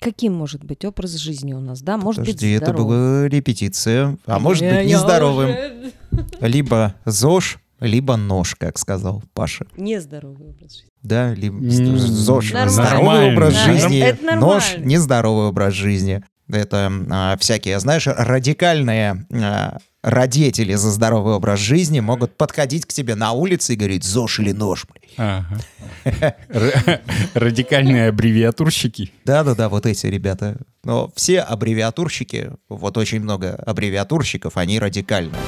Каким 0.00 0.34
может 0.34 0.64
быть 0.64 0.84
образ 0.84 1.12
жизни 1.14 1.52
у 1.52 1.60
нас, 1.60 1.80
да? 1.82 1.96
Может 1.96 2.20
Подожди, 2.24 2.46
быть, 2.54 2.62
это 2.62 2.72
здоровым. 2.72 2.86
была 2.86 3.28
репетиция, 3.28 4.16
а 4.26 4.38
может 4.38 4.62
Я- 4.62 4.74
быть 4.76 4.86
нездоровым. 4.88 5.50
уже- 5.50 5.92
Либо 6.40 6.94
ЗОЖ, 7.04 7.58
либо 7.80 8.16
нож, 8.16 8.54
как 8.56 8.78
сказал 8.78 9.22
Паша. 9.34 9.66
Нездоровый 9.76 10.48
образ 10.50 10.72
жизни. 10.74 10.88
Да, 11.02 11.34
либо 11.34 11.58
ЗОЖ 11.68 12.52
Нормально. 12.52 12.70
здоровый 12.70 13.32
образ 13.32 13.54
Да, 13.54 13.64
жизни, 13.64 13.98
это 14.00 14.24
нормально. 14.24 14.46
нож 14.54 14.76
нездоровый 14.78 15.46
образ 15.48 15.74
жизни. 15.74 16.22
Это 16.50 16.92
а, 17.10 17.36
всякие, 17.38 17.78
знаешь, 17.80 18.06
радикальные 18.06 19.26
а, 19.32 19.78
родители 20.02 20.74
за 20.74 20.90
здоровый 20.90 21.34
образ 21.34 21.58
жизни 21.58 22.00
могут 22.00 22.36
подходить 22.36 22.84
к 22.84 22.92
тебе 22.92 23.14
на 23.14 23.32
улице 23.32 23.72
и 23.72 23.76
говорить 23.76 24.04
ЗОЖ 24.04 24.40
или 24.40 24.52
нож. 24.52 24.84
блин». 24.86 25.10
Ага. 25.16 25.58
Радикальные 27.34 28.08
аббревиатурщики. 28.08 29.10
Да-да-да, 29.24 29.70
вот 29.70 29.86
эти 29.86 30.06
ребята. 30.06 30.58
Но 30.82 31.10
все 31.16 31.40
аббревиатурщики, 31.40 32.50
вот 32.68 32.98
очень 32.98 33.20
много 33.20 33.54
аббревиатурщиков, 33.54 34.58
они 34.58 34.78
радикальные. 34.78 35.40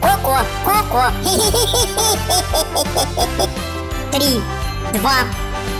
Коко, 0.00 0.38
Коко. 0.64 1.04
Три, 4.12 4.40
два, 4.98 5.14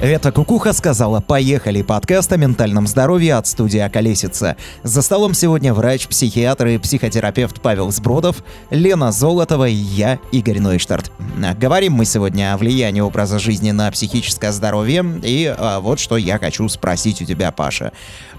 Это 0.00 0.30
Кукуха 0.30 0.72
сказала 0.74 1.20
«Поехали» 1.20 1.82
подкаст 1.82 2.32
о 2.32 2.36
ментальном 2.36 2.86
здоровье 2.86 3.34
от 3.34 3.48
студии 3.48 3.80
«Околесица». 3.80 4.56
За 4.84 5.02
столом 5.02 5.34
сегодня 5.34 5.74
врач, 5.74 6.06
психиатр 6.06 6.68
и 6.68 6.78
психотерапевт 6.78 7.60
Павел 7.60 7.90
Сбродов, 7.90 8.44
Лена 8.70 9.10
Золотова 9.10 9.66
и 9.66 9.72
я, 9.72 10.20
Игорь 10.30 10.60
Нойштарт. 10.60 11.10
А, 11.44 11.52
Говорим 11.52 11.94
мы 11.94 12.04
сегодня 12.04 12.54
о 12.54 12.58
влиянии 12.58 13.00
образа 13.00 13.40
жизни 13.40 13.72
на 13.72 13.90
психическое 13.90 14.52
здоровье, 14.52 15.04
и 15.24 15.52
а, 15.58 15.80
вот 15.80 15.98
что 15.98 16.16
я 16.16 16.38
хочу 16.38 16.68
спросить 16.68 17.20
у 17.20 17.24
тебя, 17.24 17.50
Паша. 17.50 17.90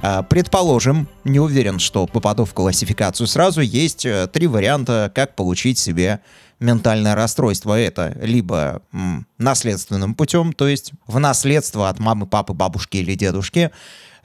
А, 0.02 0.24
Предположим, 0.24 1.10
не 1.26 1.42
уверен, 1.42 1.80
что 1.80 2.08
попаду 2.08 2.46
в 2.46 2.54
классификацию 2.54 3.28
сразу, 3.28 3.60
есть 3.60 4.06
э, 4.06 4.28
три 4.32 4.48
варианта, 4.48 5.12
как 5.14 5.36
получить 5.36 5.78
себе 5.78 6.22
ментальное 6.60 7.16
расстройство 7.16 7.80
это 7.80 8.18
либо 8.22 8.82
м, 8.94 9.26
наследственным 9.38 10.16
путем, 10.16 10.54
то 10.54 10.68
есть 10.68 10.92
в 11.08 11.20
наследство 11.20 11.90
от 11.90 12.00
мамы, 12.00 12.28
папы, 12.28 12.54
бабушки 12.54 12.98
или 12.98 13.16
дедушки, 13.16 13.72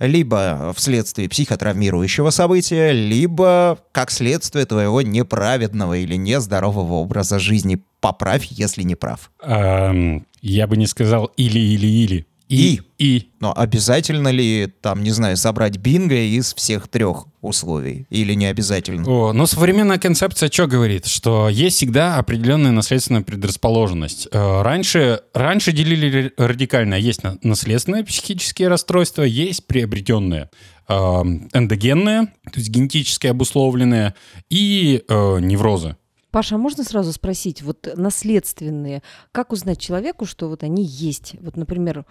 либо 0.00 0.72
вследствие 0.76 1.28
психотравмирующего 1.28 2.30
события, 2.30 2.91
либо 2.92 3.78
как 3.92 4.10
следствие 4.10 4.66
твоего 4.66 5.02
неправедного 5.02 5.94
или 5.96 6.16
нездорового 6.16 6.94
образа 6.94 7.38
жизни. 7.38 7.80
Поправь, 8.00 8.46
если 8.46 8.82
не 8.82 8.96
прав. 8.96 9.30
Ам, 9.41 10.26
Я 10.42 10.66
бы 10.66 10.76
не 10.76 10.86
сказал 10.86 11.26
или-или-или. 11.36 12.26
И. 12.55 12.80
И. 12.98 13.30
Но 13.41 13.52
обязательно 13.56 14.28
ли, 14.28 14.72
там, 14.80 15.02
не 15.02 15.10
знаю, 15.10 15.36
собрать 15.36 15.77
бинго 15.78 16.14
из 16.16 16.55
всех 16.55 16.88
трех 16.88 17.27
условий? 17.41 18.06
Или 18.10 18.34
не 18.34 18.47
обязательно? 18.47 19.08
О, 19.08 19.33
ну, 19.33 19.47
современная 19.47 19.98
концепция 19.98 20.50
что 20.50 20.66
говорит? 20.66 21.06
Что 21.06 21.48
есть 21.48 21.77
всегда 21.77 22.16
определенная 22.19 22.70
наследственная 22.70 23.22
предрасположенность. 23.22 24.28
Э, 24.32 24.62
Раньше, 24.62 25.20
раньше 25.34 25.72
делили 25.72 26.32
радикально. 26.36 26.94
Есть 26.94 27.22
на- 27.22 27.38
наследственные 27.42 28.05
психические 28.05 28.69
расстройства, 28.69 29.22
есть 29.22 29.66
приобретенные 29.66 30.50
э, 30.88 30.94
эндогенные, 30.94 32.27
то 32.44 32.58
есть 32.58 32.70
генетически 32.70 33.26
обусловленные, 33.26 34.15
и 34.50 35.03
э, 35.09 35.38
неврозы. 35.41 35.97
Паша, 36.31 36.56
а 36.56 36.59
можно 36.59 36.82
сразу 36.82 37.12
спросить, 37.12 37.62
вот 37.62 37.88
наследственные, 37.97 39.03
как 39.31 39.53
узнать 39.53 39.78
человеку, 39.81 40.26
что 40.26 40.48
вот 40.48 40.65
они 40.65 40.84
есть? 40.84 41.36
Вот, 41.41 41.56
например, 41.56 42.04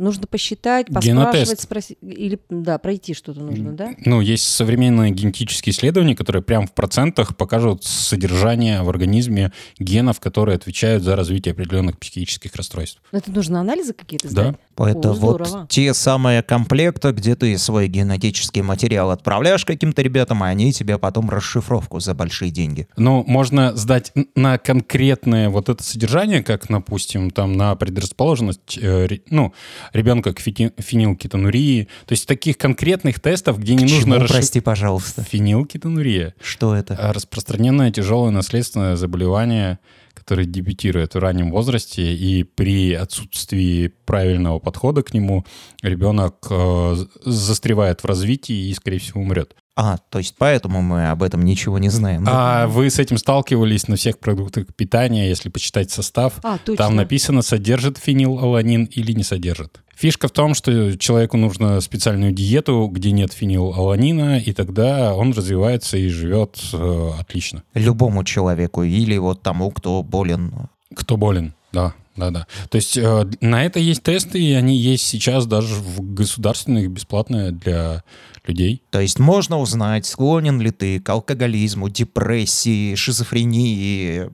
нужно 0.00 0.26
посчитать, 0.26 0.86
поспрашивать, 0.86 1.34
Генотест. 1.34 1.60
спросить, 1.60 1.98
или, 2.02 2.38
да, 2.48 2.78
пройти 2.78 3.14
что-то 3.14 3.40
нужно, 3.40 3.72
да? 3.72 3.94
Ну, 4.04 4.20
есть 4.20 4.44
современные 4.44 5.12
генетические 5.12 5.72
исследования, 5.72 6.16
которые 6.16 6.42
прямо 6.42 6.66
в 6.66 6.72
процентах 6.72 7.36
покажут 7.36 7.84
содержание 7.84 8.82
в 8.82 8.88
организме 8.88 9.52
генов, 9.78 10.18
которые 10.20 10.56
отвечают 10.56 11.02
за 11.02 11.16
развитие 11.16 11.52
определенных 11.52 11.98
психических 11.98 12.54
расстройств. 12.56 13.00
Но 13.12 13.18
Это 13.18 13.30
нужно 13.30 13.60
анализы 13.60 13.92
какие-то 13.92 14.34
Да. 14.34 14.56
Это 14.84 15.10
О, 15.10 15.12
вот 15.12 15.46
здорово. 15.46 15.66
те 15.68 15.92
самые 15.94 16.42
комплекты, 16.42 17.12
где 17.12 17.34
ты 17.36 17.56
свой 17.58 17.88
генетический 17.88 18.62
материал 18.62 19.10
отправляешь 19.10 19.64
каким-то 19.64 20.02
ребятам, 20.02 20.44
и 20.44 20.48
они 20.48 20.72
тебе 20.72 20.98
потом 20.98 21.28
расшифровку 21.30 22.00
за 22.00 22.14
большие 22.14 22.50
деньги. 22.50 22.88
Ну, 22.96 23.24
можно 23.26 23.76
сдать 23.76 24.12
на 24.34 24.58
конкретное 24.58 25.50
вот 25.50 25.68
это 25.68 25.82
содержание, 25.82 26.42
как, 26.42 26.66
допустим, 26.68 27.30
там 27.30 27.52
на 27.52 27.74
предрасположенность, 27.76 28.78
э, 28.80 29.08
ну, 29.30 29.52
ребенка 29.92 30.32
к 30.32 30.40
фити- 30.40 30.72
фенилкетонурии. 30.78 31.88
То 32.06 32.12
есть 32.12 32.26
таких 32.26 32.56
конкретных 32.58 33.20
тестов, 33.20 33.58
где 33.58 33.74
не 33.74 33.86
К 33.86 33.90
нужно 33.90 34.14
чему, 34.14 34.14
расшиф- 34.24 34.32
прости, 34.36 34.60
пожалуйста. 34.60 35.22
Фенилкетонурия. 35.22 36.34
Что 36.42 36.74
это? 36.74 36.94
А 36.98 37.12
Распространенное 37.12 37.90
тяжелое 37.90 38.30
наследственное 38.30 38.96
заболевание, 38.96 39.78
которое 40.14 40.44
дебютирует 40.44 41.14
в 41.14 41.18
раннем 41.18 41.50
возрасте, 41.50 42.14
и 42.14 42.44
при 42.44 42.94
отсутствии 42.94 43.88
правильного 44.06 44.58
подхода 44.58 45.02
к 45.02 45.14
нему 45.14 45.44
ребенок 45.82 46.46
э, 46.50 46.96
застревает 47.24 48.02
в 48.02 48.06
развитии 48.06 48.68
и, 48.68 48.74
скорее 48.74 48.98
всего, 48.98 49.20
умрет. 49.20 49.54
А, 49.76 49.96
то 50.10 50.18
есть 50.18 50.34
поэтому 50.36 50.82
мы 50.82 51.08
об 51.08 51.22
этом 51.22 51.42
ничего 51.42 51.78
не 51.78 51.88
знаем. 51.88 52.24
А 52.26 52.66
вы 52.66 52.90
с 52.90 52.98
этим 52.98 53.16
сталкивались 53.16 53.88
на 53.88 53.96
всех 53.96 54.18
продуктах 54.18 54.66
питания, 54.74 55.28
если 55.28 55.48
почитать 55.48 55.90
состав? 55.90 56.34
А, 56.42 56.58
точно. 56.58 56.84
Там 56.84 56.96
написано, 56.96 57.40
содержит 57.42 57.96
фенилаланин 57.96 58.84
или 58.84 59.12
не 59.12 59.22
содержит. 59.22 59.80
Фишка 60.00 60.28
в 60.28 60.30
том, 60.30 60.54
что 60.54 60.96
человеку 60.96 61.36
нужно 61.36 61.78
специальную 61.82 62.32
диету, 62.32 62.88
где 62.90 63.10
нет 63.10 63.34
фенилаланина, 63.34 64.38
и 64.38 64.54
тогда 64.54 65.14
он 65.14 65.32
развивается 65.34 65.98
и 65.98 66.08
живет 66.08 66.58
э, 66.72 67.10
отлично. 67.20 67.64
Любому 67.74 68.24
человеку 68.24 68.82
или 68.82 69.18
вот 69.18 69.42
тому, 69.42 69.70
кто 69.70 70.02
болен. 70.02 70.54
Кто 70.96 71.18
болен, 71.18 71.52
да, 71.72 71.94
да, 72.16 72.30
да. 72.30 72.46
То 72.68 72.76
есть 72.76 72.96
э, 72.96 73.30
на 73.40 73.64
это 73.64 73.78
есть 73.78 74.02
тесты, 74.02 74.40
и 74.40 74.52
они 74.52 74.76
есть 74.76 75.06
сейчас 75.06 75.46
даже 75.46 75.74
в 75.74 76.14
государственных, 76.14 76.90
бесплатные 76.90 77.52
для 77.52 78.02
людей. 78.46 78.82
То 78.90 79.00
есть 79.00 79.18
можно 79.18 79.58
узнать, 79.58 80.06
склонен 80.06 80.60
ли 80.60 80.70
ты 80.70 81.00
к 81.00 81.08
алкоголизму, 81.08 81.88
депрессии, 81.88 82.94
шизофрении, 82.94 84.30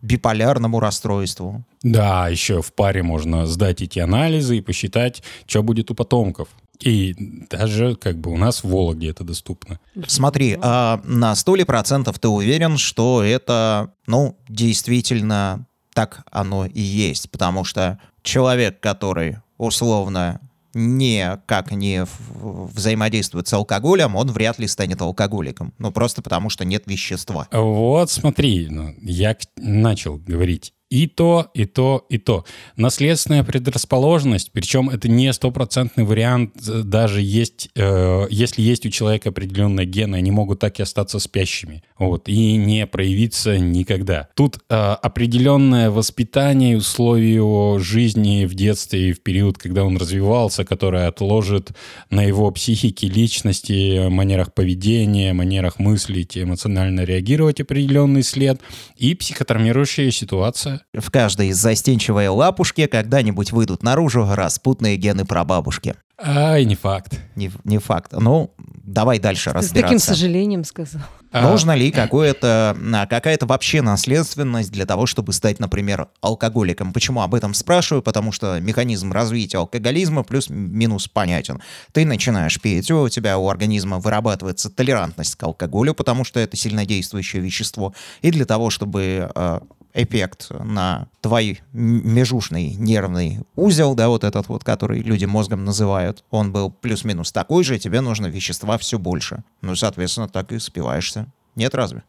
биполярному 0.00 0.80
расстройству. 0.80 1.64
Да, 1.82 2.28
еще 2.28 2.62
в 2.62 2.72
паре 2.72 3.02
можно 3.02 3.46
сдать 3.46 3.82
эти 3.82 3.98
анализы 3.98 4.58
и 4.58 4.60
посчитать, 4.60 5.22
что 5.46 5.62
будет 5.62 5.90
у 5.90 5.94
потомков. 5.94 6.48
И 6.80 7.14
даже 7.48 7.94
как 7.94 8.18
бы 8.18 8.32
у 8.32 8.36
нас 8.36 8.64
в 8.64 8.68
Вологде 8.68 9.10
это 9.10 9.22
доступно. 9.22 9.78
Смотри, 10.08 10.58
а 10.60 11.00
на 11.04 11.36
сто 11.36 11.54
ли 11.54 11.62
процентов 11.64 12.18
ты 12.18 12.28
уверен, 12.28 12.76
что 12.76 13.22
это, 13.22 13.92
ну, 14.06 14.36
действительно 14.48 15.66
так 15.94 16.24
оно 16.30 16.66
и 16.66 16.80
есть? 16.80 17.30
Потому 17.30 17.64
что 17.64 17.98
человек, 18.22 18.80
который 18.80 19.38
условно 19.58 20.40
никак 20.74 21.70
не 21.72 22.06
взаимодействует 22.34 23.46
с 23.46 23.52
алкоголем, 23.52 24.16
он 24.16 24.30
вряд 24.30 24.58
ли 24.58 24.66
станет 24.66 25.02
алкоголиком. 25.02 25.74
Ну, 25.78 25.92
просто 25.92 26.22
потому 26.22 26.48
что 26.48 26.64
нет 26.64 26.84
вещества. 26.86 27.48
Вот 27.52 28.10
смотри, 28.10 28.68
ну, 28.70 28.94
я 29.00 29.36
начал 29.56 30.16
говорить 30.16 30.72
и 30.92 31.06
то, 31.06 31.50
и 31.54 31.64
то, 31.64 32.04
и 32.10 32.18
то. 32.18 32.44
Наследственная 32.76 33.44
предрасположенность, 33.44 34.50
причем 34.52 34.90
это 34.90 35.08
не 35.08 35.32
стопроцентный 35.32 36.04
вариант, 36.04 36.52
э, 36.68 36.82
даже 36.82 37.22
есть, 37.22 37.70
э, 37.74 38.26
если 38.28 38.60
есть 38.60 38.84
у 38.84 38.90
человека 38.90 39.30
определенные 39.30 39.86
гены, 39.86 40.16
они 40.16 40.30
могут 40.30 40.58
так 40.58 40.78
и 40.78 40.82
остаться 40.82 41.18
спящими, 41.18 41.82
вот, 41.98 42.28
и 42.28 42.56
не 42.56 42.86
проявиться 42.86 43.58
никогда. 43.58 44.28
Тут 44.34 44.58
э, 44.68 44.74
определенное 44.74 45.90
воспитание 45.90 46.74
и 46.74 46.76
условия 46.76 47.78
жизни 47.78 48.44
в 48.44 48.52
детстве 48.54 49.08
и 49.08 49.12
в 49.14 49.22
период, 49.22 49.56
когда 49.56 49.84
он 49.84 49.96
развивался, 49.96 50.66
которое 50.66 51.08
отложит 51.08 51.70
на 52.10 52.22
его 52.22 52.50
психике, 52.50 53.08
личности, 53.08 54.08
манерах 54.08 54.52
поведения, 54.52 55.32
манерах 55.32 55.78
мыслить, 55.78 56.36
эмоционально 56.36 57.04
реагировать 57.04 57.62
определенный 57.62 58.22
след, 58.22 58.60
и 58.98 59.14
психотравмирующая 59.14 60.10
ситуация, 60.10 60.81
В 60.96 61.10
каждой 61.10 61.52
застенчивой 61.52 62.28
лапушке 62.28 62.88
когда-нибудь 62.88 63.52
выйдут 63.52 63.82
наружу 63.82 64.26
распутные 64.32 64.96
гены 64.96 65.24
прабабушки. 65.24 65.94
Ай, 66.24 66.64
не 66.64 66.76
факт. 66.76 67.18
Не, 67.34 67.50
не 67.64 67.78
факт. 67.78 68.12
Ну, 68.12 68.54
давай 68.58 69.18
дальше 69.18 69.50
Ты 69.50 69.50
с 69.50 69.54
разбираться. 69.54 69.82
таким 69.82 69.98
сожалением 69.98 70.64
сказал. 70.64 71.02
А, 71.32 71.50
Нужно 71.50 71.74
ли 71.74 71.90
какое-то, 71.90 72.76
а, 72.94 73.06
какая-то 73.06 73.46
вообще 73.46 73.80
наследственность 73.82 74.70
для 74.70 74.86
того, 74.86 75.06
чтобы 75.06 75.32
стать, 75.32 75.58
например, 75.58 76.08
алкоголиком? 76.20 76.92
Почему 76.92 77.22
об 77.22 77.34
этом 77.34 77.54
спрашиваю? 77.54 78.02
Потому 78.02 78.30
что 78.30 78.60
механизм 78.60 79.10
развития 79.12 79.58
алкоголизма 79.58 80.22
плюс-минус 80.22 81.08
понятен. 81.08 81.60
Ты 81.92 82.04
начинаешь 82.04 82.60
пить, 82.60 82.90
у 82.90 83.08
тебя 83.08 83.38
у 83.38 83.48
организма 83.48 83.98
вырабатывается 83.98 84.70
толерантность 84.70 85.36
к 85.36 85.42
алкоголю, 85.42 85.94
потому 85.94 86.22
что 86.24 86.38
это 86.38 86.56
сильнодействующее 86.56 87.42
вещество. 87.42 87.94
И 88.20 88.30
для 88.30 88.44
того, 88.44 88.68
чтобы 88.70 89.30
э, 89.34 89.60
эффект 89.94 90.48
на 90.50 91.08
твой 91.20 91.60
межушный 91.72 92.74
нервный 92.74 93.40
узел, 93.56 93.94
да, 93.94 94.08
вот 94.08 94.24
этот 94.24 94.48
вот, 94.48 94.64
который 94.64 95.00
люди 95.00 95.24
мозгом 95.24 95.64
называют, 95.64 96.24
он 96.30 96.52
был 96.52 96.70
плюс-минус 96.70 97.32
такой 97.32 97.64
же, 97.64 97.78
тебе 97.78 98.00
нужно 98.00 98.26
вещества 98.26 98.78
все 98.78 98.98
больше. 98.98 99.44
Ну, 99.60 99.76
соответственно, 99.76 100.28
так 100.28 100.52
и 100.52 100.58
спиваешься. 100.58 101.26
Нет, 101.54 101.74
разве? 101.74 102.02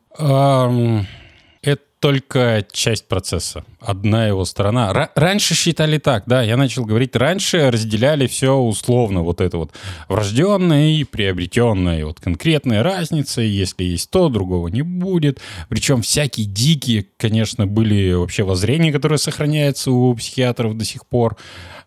Это 1.62 1.82
только 2.04 2.66
часть 2.74 3.08
процесса, 3.08 3.64
одна 3.80 4.28
его 4.28 4.44
сторона. 4.44 4.92
Ра- 4.92 5.12
раньше 5.16 5.56
считали 5.56 6.00
так, 6.00 6.24
да, 6.26 6.42
я 6.44 6.58
начал 6.58 6.84
говорить, 6.84 7.16
раньше 7.16 7.72
разделяли 7.72 8.28
все 8.28 8.58
условно, 8.58 9.22
вот 9.22 9.40
это 9.40 9.58
вот 9.58 9.72
врожденное 10.10 10.96
и 10.98 11.06
приобретенное, 11.06 12.02
и 12.02 12.04
вот 12.04 12.20
конкретная 12.20 12.84
разница, 12.84 13.40
если 13.40 13.86
есть 13.86 14.10
то, 14.10 14.28
другого 14.28 14.68
не 14.68 14.82
будет. 14.82 15.40
Причем 15.70 16.02
всякие 16.02 16.46
дикие, 16.46 17.06
конечно, 17.16 17.68
были 17.68 18.12
вообще 18.12 18.44
воззрения, 18.44 18.92
которые 18.92 19.18
сохраняются 19.18 19.90
у 19.90 20.14
психиатров 20.14 20.78
до 20.78 20.84
сих 20.84 21.06
пор. 21.08 21.38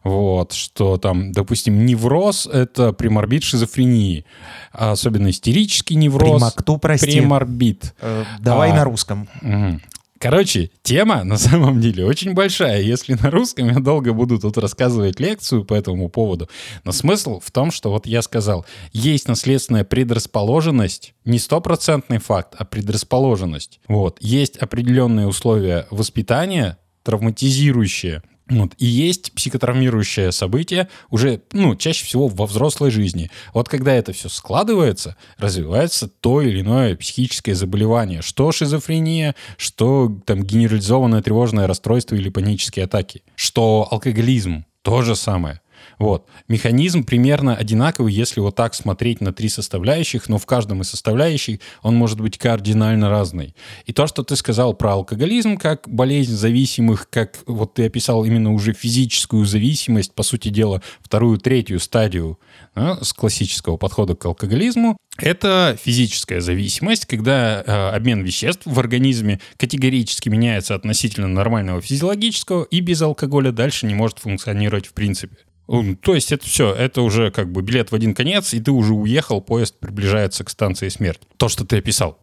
Вот, 0.03 0.55
что 0.55 0.97
там, 0.97 1.33
допустим, 1.33 1.85
невроз— 1.85 2.47
это 2.51 2.95
приморбит 2.95 3.43
шизофрении, 3.43 4.25
а 4.73 4.93
особенно 4.93 5.29
истерический 5.29 5.97
невроз. 5.97 6.43
Прима- 6.43 6.53
кто, 6.57 6.79
прости? 6.79 7.07
Приморбит. 7.07 7.93
Э, 8.01 8.25
давай 8.39 8.71
А. 8.71 8.77
на 8.77 8.85
русском. 8.85 9.29
Мгм. 9.43 9.83
Короче, 10.19 10.71
тема 10.83 11.25
на 11.25 11.37
самом 11.37 11.81
деле 11.81 12.05
очень 12.05 12.35
большая. 12.35 12.81
Если 12.81 13.15
на 13.15 13.31
русском 13.31 13.69
я 13.69 13.79
долго 13.79 14.13
буду 14.13 14.39
тут 14.39 14.59
рассказывать 14.59 15.21
лекцию 15.21 15.65
по 15.65 15.75
этому 15.75 16.09
поводу. 16.09 16.49
Но 16.85 16.93
смысл 16.93 17.41
в 17.41 17.51
том, 17.51 17.71
что 17.71 17.91
вот 17.91 18.07
я 18.07 18.23
сказал, 18.23 18.67
есть 18.93 19.29
наследственная 19.29 19.85
предрасположенность, 19.85 21.15
не 21.25 21.39
стопроцентный 21.39 22.19
факт, 22.19 22.55
а 22.59 22.65
предрасположенность. 22.65 23.81
Вот. 23.89 24.19
Есть 24.21 24.57
определенные 24.57 25.27
условия 25.27 25.87
воспитания, 25.91 26.79
травматизирующие, 27.03 28.23
вот. 28.49 28.75
И 28.79 28.87
есть 28.87 29.33
психотравмирующее 29.33 30.31
событие 30.31 30.89
уже, 31.11 31.43
ну, 31.53 31.75
чаще 31.75 32.05
всего 32.05 32.29
во 32.29 32.47
взрослой 32.47 32.91
жизни. 32.91 33.31
Вот 33.53 33.69
когда 33.69 33.93
это 33.93 34.13
все 34.13 34.29
складывается, 34.29 35.17
развивается 35.37 36.09
то 36.09 36.41
или 36.41 36.61
иное 36.61 36.95
психическое 36.95 37.55
заболевание. 37.57 38.23
Что 38.23 38.53
шизофрения, 38.53 39.35
что 39.57 40.17
там 40.27 40.45
генерализованное 40.45 41.23
тревожное 41.23 41.67
расстройство 41.67 42.15
или 42.15 42.29
панические 42.29 42.85
атаки. 42.85 43.23
Что 43.35 43.89
алкоголизм. 43.91 44.65
То 44.83 45.03
же 45.03 45.17
самое. 45.17 45.61
Вот. 45.99 46.27
Механизм 46.49 47.05
примерно 47.05 47.57
одинаковый, 47.57 48.13
если 48.13 48.41
вот 48.41 48.55
так 48.55 48.75
смотреть 48.75 49.21
на 49.21 49.33
три 49.33 49.49
составляющих, 49.49 50.29
но 50.29 50.39
в 50.39 50.45
каждом 50.45 50.83
из 50.83 50.91
составляющих 50.91 51.61
он 51.83 51.97
может 51.97 52.21
быть 52.21 52.39
кардинально 52.39 53.09
разный. 53.09 53.55
И 53.87 53.93
то, 53.93 54.07
что 54.07 54.23
ты 54.23 54.37
сказал 54.37 54.75
про 54.75 54.93
алкоголизм 54.93 55.57
как 55.57 55.89
болезнь 55.89 56.33
зависимых, 56.33 57.09
как 57.09 57.37
вот 57.47 57.75
ты 57.75 57.87
описал 57.87 58.25
именно 58.25 58.53
уже 58.53 58.75
физическую 58.75 59.47
зависимость, 59.47 60.13
по 60.13 60.23
сути 60.23 60.49
дела, 60.49 60.83
вторую, 61.01 61.39
третью 61.39 61.81
стадию 61.81 62.39
да, 62.75 63.03
с 63.03 63.13
классического 63.13 63.77
подхода 63.77 64.15
к 64.15 64.25
алкоголизму, 64.27 64.99
это 65.19 65.79
физическая 65.83 66.41
зависимость, 66.41 67.07
когда 67.07 67.63
э, 67.63 67.97
обмен 67.97 68.23
веществ 68.23 68.63
в 68.67 68.79
организме 68.79 69.41
категорически 69.57 70.29
меняется 70.29 70.75
относительно 70.75 71.27
нормального 71.27 71.81
физиологического 71.81 72.65
и 72.65 72.81
без 72.81 73.01
алкоголя 73.01 73.51
дальше 73.51 73.87
не 73.87 73.95
может 73.95 74.19
функционировать 74.19 74.87
в 74.87 74.93
принципе. 74.93 75.37
То 75.67 76.15
есть 76.15 76.31
это 76.33 76.47
все, 76.47 76.73
это 76.73 77.03
уже 77.03 77.31
как 77.31 77.51
бы 77.51 77.63
билет 77.63 77.91
в 77.91 77.95
один 77.95 78.15
конец, 78.15 78.55
и 78.55 78.61
ты 78.61 78.71
уже 78.71 78.95
уехал, 78.95 79.41
поезд 79.41 79.79
приближается 79.81 80.45
к 80.45 80.51
станции 80.51 80.89
смерть. 80.89 81.21
То, 81.37 81.49
что 81.49 81.65
ты 81.65 81.79
описал. 81.79 82.19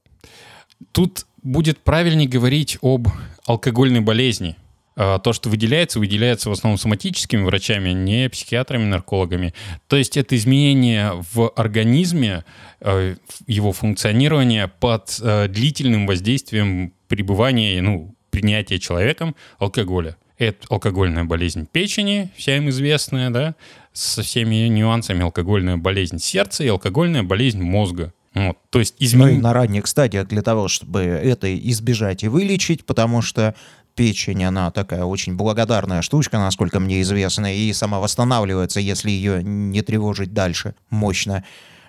Тут 0.91 1.25
будет 1.41 1.79
правильнее 1.79 2.27
говорить 2.27 2.77
об 2.81 3.09
алкогольной 3.45 3.99
болезни. 3.99 4.55
А, 4.95 5.19
То, 5.19 5.33
что 5.33 5.49
выделяется, 5.49 5.99
выделяется 5.99 6.49
в 6.49 6.53
основном 6.53 6.77
соматическими 6.77 7.43
врачами, 7.43 7.89
не 7.89 8.29
психиатрами, 8.29 8.85
наркологами. 8.85 9.53
То 9.87 9.97
есть 9.97 10.17
это 10.17 10.35
изменение 10.35 11.13
в 11.33 11.49
организме, 11.49 12.45
э, 12.79 13.15
его 13.47 13.71
функционирования 13.71 14.67
под 14.67 15.19
э, 15.21 15.47
длительным 15.47 16.05
воздействием 16.05 16.93
пребывания, 17.07 17.81
ну, 17.81 18.15
принятия 18.29 18.79
человеком 18.79 19.35
алкоголя. 19.57 20.15
Это 20.47 20.67
алкогольная 20.69 21.23
болезнь 21.23 21.67
печени, 21.71 22.31
вся 22.35 22.57
им 22.57 22.69
известная, 22.69 23.29
да, 23.29 23.55
со 23.93 24.23
всеми 24.23 24.67
нюансами, 24.67 25.23
алкогольная 25.23 25.77
болезнь 25.77 26.19
сердца 26.19 26.63
и 26.63 26.67
алкогольная 26.67 27.23
болезнь 27.23 27.61
мозга. 27.61 28.13
Вот. 28.33 28.57
То 28.69 28.79
есть 28.79 28.95
Ну 28.99 29.05
и 29.05 29.07
изменение... 29.07 29.41
на 29.41 29.53
ранних 29.53 29.87
стадиях 29.87 30.27
для 30.27 30.41
того, 30.41 30.67
чтобы 30.67 31.01
это 31.01 31.55
избежать 31.55 32.23
и 32.23 32.27
вылечить, 32.27 32.85
потому 32.85 33.21
что 33.21 33.53
печень, 33.95 34.43
она 34.43 34.71
такая 34.71 35.03
очень 35.03 35.35
благодарная 35.35 36.01
штучка, 36.01 36.39
насколько 36.39 36.79
мне 36.79 37.01
известно, 37.01 37.55
и 37.55 37.71
сама 37.73 37.99
восстанавливается, 37.99 38.79
если 38.79 39.11
ее 39.11 39.43
не 39.43 39.81
тревожить 39.81 40.33
дальше 40.33 40.73
мощно. 40.89 41.43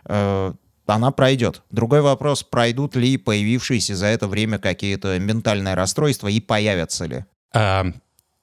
Э, 0.04 0.52
Она 0.86 1.10
пройдет. 1.12 1.62
Другой 1.70 2.02
вопрос, 2.02 2.42
пройдут 2.42 2.94
ли 2.94 3.16
появившиеся 3.16 3.96
за 3.96 4.06
это 4.06 4.28
время 4.28 4.58
какие-то 4.58 5.18
ментальные 5.18 5.74
расстройства 5.74 6.28
и 6.28 6.40
появятся 6.40 7.06
ли? 7.06 7.24
А, 7.54 7.86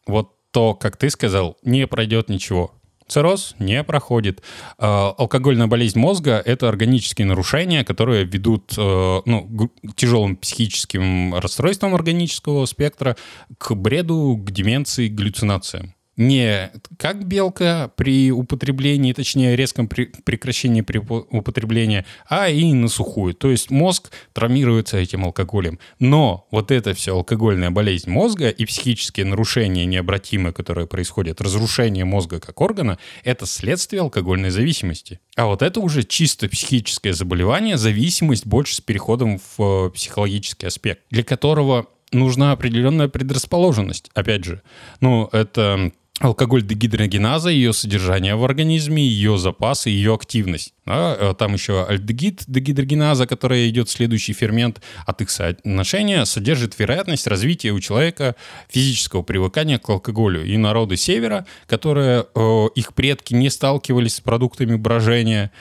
вот 0.07 0.35
то, 0.51 0.73
как 0.73 0.97
ты 0.97 1.09
сказал, 1.09 1.57
не 1.63 1.87
пройдет 1.87 2.29
ничего. 2.29 2.73
Цирроз 3.07 3.55
не 3.59 3.83
проходит. 3.83 4.41
А, 4.77 5.13
алкогольная 5.17 5.67
болезнь 5.67 5.99
мозга— 5.99 6.41
это 6.45 6.69
органические 6.69 7.27
нарушения, 7.27 7.83
которые 7.83 8.23
ведут 8.23 8.73
э, 8.77 9.21
ну, 9.25 9.69
к 9.83 9.95
тяжелым 9.95 10.37
психическим 10.37 11.35
расстройствам 11.35 11.93
органического 11.93 12.65
спектра, 12.65 13.17
к 13.57 13.73
бреду, 13.73 14.41
к 14.41 14.51
деменции, 14.51 15.09
к 15.09 15.13
галлюцинациям. 15.13 15.93
Не 16.17 16.71
как 16.97 17.25
белка 17.25 17.91
при 17.95 18.31
употреблении, 18.31 19.13
точнее 19.13 19.55
резком 19.55 19.87
при- 19.87 20.11
прекращении 20.23 20.81
при 20.81 20.99
упо- 20.99 21.25
употребления, 21.29 22.05
а 22.27 22.49
и 22.49 22.73
на 22.73 22.89
сухую. 22.89 23.33
То 23.33 23.49
есть 23.49 23.71
мозг 23.71 24.11
травмируется 24.33 24.97
этим 24.97 25.23
алкоголем. 25.23 25.79
Но 25.99 26.47
вот 26.51 26.69
это 26.69 26.93
все 26.93 27.13
алкогольная 27.13 27.71
болезнь 27.71 28.09
мозга 28.09 28.49
и 28.49 28.65
психические 28.65 29.25
нарушения 29.25 29.85
необратимые, 29.85 30.53
которые 30.53 30.85
происходят, 30.85 31.39
разрушение 31.41 32.03
мозга 32.03 32.39
как 32.39 32.59
органа, 32.59 32.99
это 33.23 33.45
следствие 33.45 34.01
алкогольной 34.01 34.49
зависимости. 34.49 35.19
А 35.35 35.45
вот 35.45 35.61
это 35.61 35.79
уже 35.79 36.03
чисто 36.03 36.49
психическое 36.49 37.13
заболевание, 37.13 37.77
зависимость 37.77 38.45
больше 38.45 38.75
с 38.75 38.81
переходом 38.81 39.39
в 39.39 39.87
э, 39.87 39.89
психологический 39.91 40.67
аспект, 40.67 41.01
для 41.09 41.23
которого 41.23 41.87
нужна 42.11 42.51
определенная 42.51 43.07
предрасположенность. 43.07 44.11
Опять 44.13 44.43
же, 44.43 44.61
ну, 44.99 45.29
это 45.31 45.91
алкоголь 46.21 46.61
дегидрогеназа, 46.61 47.49
ее 47.49 47.73
содержание 47.73 48.35
в 48.35 48.43
организме, 48.45 49.03
ее 49.03 49.37
запасы, 49.37 49.89
ее 49.89 50.13
активность. 50.13 50.73
Да, 50.85 51.15
э, 51.19 51.33
Там 51.37 51.53
еще 51.53 51.85
альдегид 51.85 52.43
дегидрогеназа, 52.47 53.25
которая 53.27 53.67
идет 53.69 53.89
следующий 53.89 54.33
фермент 54.33 54.81
от 55.05 55.21
их 55.21 55.29
соотношения, 55.29 56.23
содержит 56.25 56.77
вероятность 56.77 57.27
развития 57.27 57.71
у 57.71 57.79
человека 57.79 58.35
физического 58.69 59.23
привыкания 59.23 59.79
к 59.79 59.89
алкоголю. 59.89 60.45
И 60.45 60.57
народы 60.57 60.95
севера, 60.95 61.45
которые, 61.67 62.25
э, 62.35 62.67
их 62.75 62.93
предки 62.93 63.33
не 63.33 63.49
сталкивались 63.49 64.15
с 64.15 64.21
продуктами 64.21 64.75
брожения, 64.75 65.51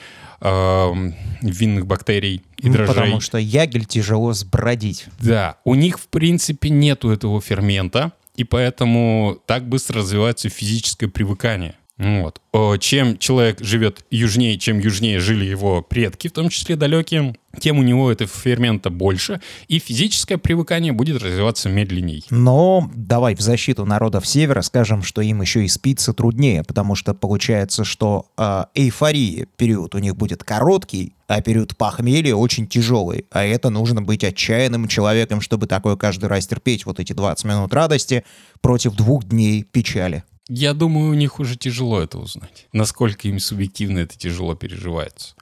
э, 0.41 0.91
винных 1.41 1.85
бактерий 1.85 2.43
и 2.57 2.67
Ну, 2.67 2.73
дрожжей. 2.73 2.95
Потому 2.95 3.19
что 3.19 3.37
ягель 3.37 3.85
тяжело 3.85 4.33
сбродить. 4.33 5.05
Да, 5.19 5.57
у 5.63 5.75
них, 5.75 5.99
в 5.99 6.07
принципе, 6.07 6.69
нету 6.69 7.09
этого 7.09 7.41
фермента, 7.41 8.11
и 8.35 8.43
поэтому 8.43 9.41
так 9.45 9.67
быстро 9.67 9.99
развивается 9.99 10.49
физическое 10.49 11.07
привыкание. 11.07 11.75
Вот. 12.01 12.41
О, 12.51 12.77
Чем 12.77 13.19
человек 13.19 13.61
живет 13.61 14.03
южнее, 14.09 14.57
чем 14.57 14.79
южнее 14.79 15.19
жили 15.19 15.45
его 15.45 15.83
предки, 15.83 16.29
в 16.29 16.31
том 16.31 16.49
числе 16.49 16.75
далекие, 16.75 17.35
тем 17.59 17.77
у 17.77 17.83
него 17.83 18.11
этого 18.11 18.27
фермента 18.27 18.89
больше, 18.89 19.39
и 19.67 19.77
физическое 19.77 20.39
привыкание 20.39 20.93
будет 20.93 21.21
развиваться 21.21 21.69
медленней. 21.69 22.25
Но 22.31 22.89
давай 22.95 23.35
в 23.35 23.41
защиту 23.41 23.85
народов 23.85 24.25
Севера 24.25 24.63
скажем, 24.63 25.03
что 25.03 25.21
им 25.21 25.41
еще 25.41 25.63
и 25.63 25.67
спиться 25.67 26.13
труднее, 26.13 26.63
потому 26.63 26.95
что 26.95 27.13
получается, 27.13 27.83
что 27.83 28.25
э, 28.35 28.63
эйфория 28.73 29.45
период 29.55 29.93
у 29.93 29.99
них 29.99 30.15
будет 30.15 30.43
короткий, 30.43 31.13
а 31.27 31.39
период 31.41 31.77
похмелья 31.77 32.33
очень 32.33 32.65
тяжелый. 32.65 33.25
А 33.29 33.43
это 33.43 33.69
нужно 33.69 34.01
быть 34.01 34.23
отчаянным 34.23 34.87
человеком, 34.87 35.39
чтобы 35.39 35.67
такое 35.67 35.97
каждый 35.97 36.25
раз 36.25 36.47
терпеть. 36.47 36.87
Вот 36.87 36.99
эти 36.99 37.13
20 37.13 37.45
минут 37.45 37.73
радости 37.75 38.23
против 38.59 38.95
двух 38.95 39.23
дней 39.25 39.63
печали. 39.63 40.23
Я 40.53 40.73
думаю, 40.73 41.11
у 41.11 41.13
них 41.13 41.39
уже 41.39 41.55
тяжело 41.55 42.01
это 42.01 42.17
узнать. 42.17 42.67
Насколько 42.73 43.29
им 43.29 43.39
субъективно 43.39 43.99
это 43.99 44.17
тяжело 44.17 44.53
переживается. 44.53 45.33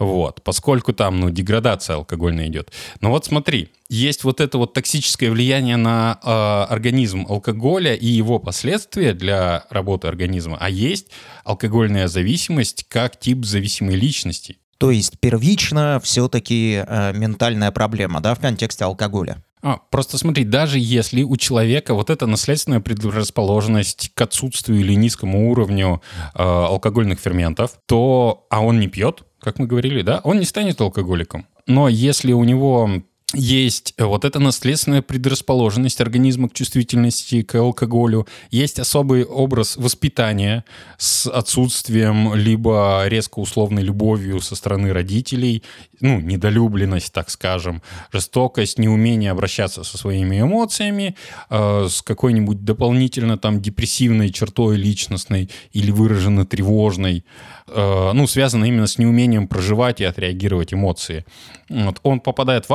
Вот, 0.00 0.42
поскольку 0.42 0.92
там, 0.92 1.20
ну, 1.20 1.30
деградация 1.30 1.94
алкогольная 1.94 2.48
идет. 2.48 2.72
Но 3.00 3.10
вот 3.10 3.24
смотри, 3.24 3.68
есть 3.88 4.24
вот 4.24 4.40
это 4.40 4.58
вот 4.58 4.74
токсическое 4.74 5.30
влияние 5.30 5.76
на 5.76 6.18
э, 6.20 6.72
организм 6.72 7.24
алкоголя 7.28 7.94
и 7.94 8.06
его 8.08 8.40
последствия 8.40 9.12
для 9.12 9.64
работы 9.70 10.08
организма, 10.08 10.56
а 10.60 10.68
есть 10.68 11.06
алкогольная 11.44 12.08
зависимость 12.08 12.84
как 12.88 13.20
тип 13.20 13.44
зависимой 13.44 13.94
личности. 13.94 14.58
То 14.78 14.90
есть 14.90 15.20
первично 15.20 16.00
все-таки 16.02 16.82
э, 16.84 17.12
ментальная 17.12 17.70
проблема, 17.70 18.20
да, 18.20 18.34
в 18.34 18.40
контексте 18.40 18.86
алкоголя. 18.86 19.40
А, 19.62 19.78
просто 19.90 20.18
смотри, 20.18 20.44
даже 20.44 20.78
если 20.78 21.22
у 21.22 21.36
человека 21.36 21.94
вот 21.94 22.10
эта 22.10 22.26
наследственная 22.26 22.80
предрасположенность 22.80 24.10
к 24.14 24.20
отсутствию 24.20 24.80
или 24.80 24.94
низкому 24.94 25.50
уровню 25.50 26.02
э, 26.34 26.42
алкогольных 26.42 27.20
ферментов, 27.20 27.78
то, 27.86 28.46
а 28.50 28.60
он 28.60 28.80
не 28.80 28.88
пьет, 28.88 29.22
как 29.40 29.60
мы 29.60 29.66
говорили, 29.66 30.02
да, 30.02 30.20
он 30.24 30.40
не 30.40 30.44
станет 30.44 30.80
алкоголиком. 30.80 31.46
Но 31.66 31.88
если 31.88 32.32
у 32.32 32.42
него 32.42 32.90
есть 33.34 33.94
вот 33.98 34.24
эта 34.24 34.38
наследственная 34.38 35.02
предрасположенность 35.02 36.00
организма 36.00 36.48
к 36.48 36.54
чувствительности 36.54 37.42
к 37.42 37.54
алкоголю, 37.54 38.26
есть 38.50 38.78
особый 38.78 39.24
образ 39.24 39.76
воспитания 39.76 40.64
с 40.98 41.26
отсутствием 41.26 42.34
либо 42.34 43.04
резко 43.06 43.38
условной 43.38 43.82
любовью 43.82 44.40
со 44.40 44.54
стороны 44.54 44.92
родителей, 44.92 45.62
ну, 46.00 46.20
недолюбленность, 46.20 47.12
так 47.12 47.30
скажем, 47.30 47.82
жестокость, 48.12 48.78
неумение 48.78 49.30
обращаться 49.30 49.84
со 49.84 49.96
своими 49.96 50.40
эмоциями, 50.40 51.16
э, 51.48 51.86
с 51.88 52.02
какой-нибудь 52.02 52.64
дополнительно 52.64 53.38
там 53.38 53.62
депрессивной 53.62 54.30
чертой 54.30 54.76
личностной 54.76 55.48
или 55.72 55.90
выраженно 55.90 56.44
тревожной, 56.44 57.24
э, 57.68 58.10
ну, 58.12 58.26
связано 58.26 58.64
именно 58.66 58.86
с 58.86 58.98
неумением 58.98 59.48
проживать 59.48 60.00
и 60.00 60.04
отреагировать 60.04 60.74
эмоции. 60.74 61.24
Вот. 61.68 62.00
Он 62.02 62.20
попадает 62.20 62.66
в 62.66 62.72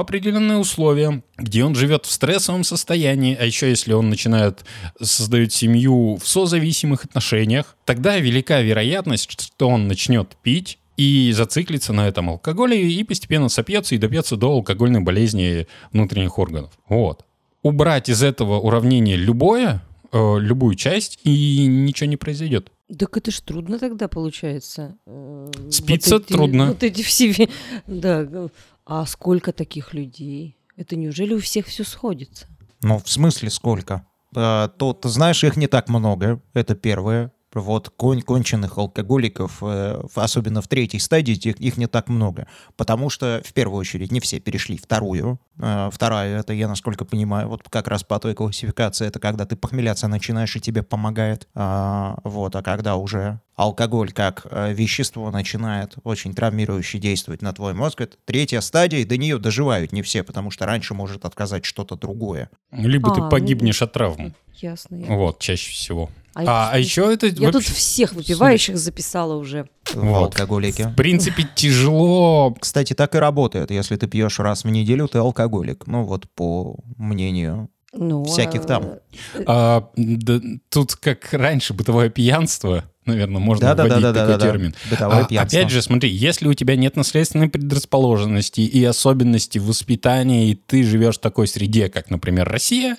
определенные 0.48 0.58
условия, 0.60 1.24
где 1.38 1.64
он 1.64 1.76
живет 1.76 2.06
в 2.06 2.12
стрессовом 2.12 2.64
состоянии, 2.64 3.36
а 3.40 3.46
еще 3.46 3.70
если 3.70 3.94
он 3.94 4.10
начинает 4.10 4.66
создать 5.02 5.54
семью 5.54 6.18
в 6.18 6.28
созависимых 6.28 7.06
отношениях, 7.06 7.76
тогда 7.86 8.18
велика 8.18 8.62
вероятность, 8.62 9.30
что 9.42 9.70
он 9.70 9.88
начнет 9.88 10.36
пить, 10.42 10.80
и 10.96 11.32
зациклится 11.32 11.94
на 11.94 12.08
этом 12.08 12.30
алкоголе 12.30 12.92
и 12.92 13.04
постепенно 13.04 13.50
сопьется 13.50 13.94
и 13.94 14.00
добьется 14.00 14.36
до 14.36 14.48
алкогольной 14.52 15.02
болезни 15.02 15.68
внутренних 15.92 16.40
органов. 16.40 16.72
Вот. 16.90 17.24
Убрать 17.62 18.10
из 18.10 18.24
этого 18.24 18.60
уравнения 18.60 19.16
любое, 19.16 19.84
э, 20.12 20.40
любую 20.40 20.76
часть, 20.76 21.20
и 21.24 21.68
ничего 21.68 22.10
не 22.10 22.18
произойдет. 22.18 22.72
Так 22.98 23.18
это 23.18 23.30
ж 23.32 23.42
трудно 23.42 23.78
тогда 23.78 24.08
получается. 24.08 24.96
Э, 25.06 25.52
Спится 25.70 26.16
вот 26.16 26.24
эти- 26.24 26.32
трудно. 26.34 26.68
Вот 26.68 26.82
эти 26.84 27.02
все... 27.04 27.48
Да. 27.86 28.50
А 28.88 29.06
сколько 29.06 29.52
таких 29.52 29.94
людей? 29.94 30.58
Это 30.78 30.96
неужели 30.96 31.34
у 31.34 31.40
всех 31.40 31.66
все 31.66 31.84
сходится? 31.84 32.48
Ну, 32.82 33.00
в 33.00 33.10
смысле 33.10 33.50
сколько? 33.50 34.08
Э, 34.34 34.70
Тут, 34.78 35.04
знаешь, 35.04 35.44
их 35.44 35.58
не 35.58 35.68
так 35.68 35.90
много, 35.90 36.42
это 36.54 36.74
первое. 36.74 37.34
Вот 37.54 37.90
кон- 37.90 38.22
конченых 38.22 38.78
алкоголиков, 38.78 39.60
э, 39.62 40.04
особенно 40.16 40.62
в 40.62 40.68
третьей 40.68 41.00
стадии, 41.00 41.34
их, 41.34 41.60
их 41.60 41.78
не 41.78 41.88
так 41.88 42.10
много. 42.10 42.48
Потому 42.76 43.10
что, 43.10 43.42
в 43.46 43.54
первую 43.54 43.80
очередь, 43.80 44.12
не 44.12 44.20
все 44.20 44.40
перешли 44.40 44.78
вторую. 44.78 45.40
Э, 45.60 45.90
Вторая, 45.92 46.40
это, 46.40 46.54
я 46.54 46.68
насколько 46.68 47.06
понимаю, 47.06 47.48
вот 47.48 47.64
как 47.70 47.88
раз 47.88 48.04
по 48.04 48.20
той 48.20 48.34
классификации, 48.34 49.08
это 49.08 49.20
когда 49.20 49.46
ты 49.46 49.56
похмеляться 49.56 50.08
начинаешь, 50.08 50.56
и 50.56 50.60
тебе 50.60 50.84
помогает. 50.84 51.48
А, 51.56 52.20
Вот, 52.24 52.56
а 52.56 52.62
когда 52.62 52.96
уже 52.96 53.40
алкоголь 53.56 54.12
как 54.12 54.46
э, 54.50 54.74
вещество 54.74 55.32
начинает 55.32 55.96
очень 56.04 56.36
травмирующе 56.36 57.00
действовать 57.00 57.42
на 57.42 57.54
твой 57.54 57.74
мозг, 57.74 58.02
это 58.02 58.18
третья 58.26 58.62
стадия, 58.62 59.00
и 59.00 59.06
до 59.06 59.18
нее 59.18 59.40
доживают 59.40 59.92
не 59.92 60.04
все, 60.04 60.24
потому 60.24 60.52
что 60.52 60.66
раньше 60.66 60.94
может 60.94 61.26
отказать 61.26 61.66
что-то 61.66 61.96
другое. 61.96 62.50
Либо 62.72 63.10
А, 63.10 63.14
ты 63.16 63.22
ну, 63.22 63.30
погибнешь 63.30 63.82
от 63.82 63.94
травм. 63.94 64.36
Ясно. 64.58 64.96
ясно. 64.98 65.16
Вот, 65.16 65.40
чаще 65.40 65.72
всего. 65.72 66.10
А 66.34 66.42
А, 66.46 66.70
а 66.74 66.78
я- 66.78 66.84
еще 66.84 67.12
это 67.12 67.28
Я 67.28 67.34
тут 67.48 67.56
вообще, 67.56 67.74
всех 67.74 68.14
выпивающих 68.14 68.78
записала 68.78 69.34
уже. 69.36 69.68
в 69.92 69.96
Вот. 69.96 70.24
алкоголике. 70.40 70.90
в 70.90 70.96
принципе, 70.96 71.48
тяжело 71.56 72.56
Кстати, 72.60 72.94
так 72.94 73.16
и 73.16 73.18
работает. 73.18 73.72
Если 73.72 73.96
ты 73.96 74.06
пьешь 74.08 74.38
раз 74.40 74.64
в 74.64 74.70
неделю, 74.70 75.08
ты 75.08 75.18
алкоголик. 75.18 75.88
Ну 75.88 76.04
вот 76.04 76.30
по 76.36 76.78
мнению 76.98 77.70
Ну, 77.94 78.24
Всяких 78.26 78.66
там. 78.66 78.84
а, 78.84 79.00
А, 79.48 79.90
да, 79.96 80.40
тут 80.70 80.96
как 80.96 81.30
раньше 81.34 81.74
бытовое 81.74 82.10
пьянство, 82.10 82.84
наверное, 83.06 83.40
можно 83.40 83.68
вводить 83.74 83.86
такой 83.88 84.02
Да-да-да-да-да. 84.02 84.46
термин. 84.46 84.76
Бытовое 84.92 85.22
А, 85.24 85.26
пьянство. 85.26 85.60
Опять 85.60 85.72
же, 85.72 85.82
смотри, 85.82 86.10
если 86.12 86.48
у 86.48 86.54
тебя 86.54 86.76
нет 86.76 86.96
наследственной 86.96 87.50
предрасположенности 87.50 88.62
и 88.62 88.84
особенностей 88.84 89.60
воспитания, 89.60 90.52
и 90.52 90.56
ты 90.56 90.84
живешь 90.84 91.16
в 91.16 91.22
такой 91.22 91.48
среде, 91.48 91.90
как, 91.90 92.10
например, 92.12 92.48
Россия, 92.48 92.98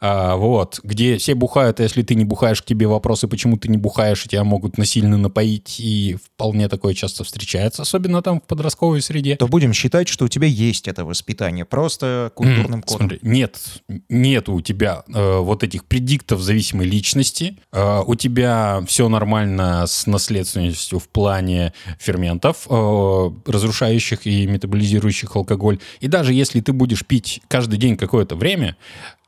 а, 0.00 0.36
вот, 0.36 0.80
где 0.82 1.16
все 1.18 1.34
бухают, 1.34 1.80
а 1.80 1.82
если 1.82 2.02
ты 2.02 2.14
не 2.14 2.24
бухаешь, 2.24 2.62
к 2.62 2.64
тебе 2.64 2.86
вопросы, 2.86 3.28
почему 3.28 3.56
ты 3.56 3.68
не 3.68 3.78
бухаешь, 3.78 4.24
и 4.24 4.28
тебя 4.28 4.44
могут 4.44 4.78
насильно 4.78 5.16
напоить, 5.16 5.76
и 5.78 6.16
вполне 6.22 6.68
такое 6.68 6.94
часто 6.94 7.24
встречается, 7.24 7.82
особенно 7.82 8.22
там 8.22 8.40
в 8.40 8.44
подростковой 8.44 9.00
среде. 9.02 9.36
То 9.36 9.48
будем 9.48 9.72
считать, 9.72 10.08
что 10.08 10.24
у 10.24 10.28
тебя 10.28 10.46
есть 10.46 10.88
это 10.88 11.04
воспитание, 11.04 11.64
просто 11.64 12.32
культурным 12.34 12.82
кодом. 12.82 13.08
Смотри, 13.08 13.18
нет, 13.22 13.58
нет 14.08 14.48
у 14.48 14.60
тебя 14.60 15.04
э, 15.12 15.38
вот 15.38 15.62
этих 15.62 15.84
предиктов 15.84 16.40
зависимой 16.40 16.86
личности. 16.86 17.56
Э, 17.72 18.02
у 18.06 18.14
тебя 18.14 18.82
все 18.86 19.08
нормально 19.08 19.86
с 19.86 20.06
наследственностью 20.06 20.98
в 20.98 21.08
плане 21.08 21.72
ферментов, 21.98 22.66
э, 22.68 23.30
разрушающих 23.46 24.26
и 24.26 24.46
метаболизирующих 24.46 25.34
алкоголь. 25.36 25.78
И 26.00 26.08
даже 26.08 26.32
если 26.32 26.60
ты 26.60 26.72
будешь 26.72 27.04
пить 27.04 27.40
каждый 27.48 27.78
день 27.78 27.96
какое-то 27.96 28.36
время, 28.36 28.76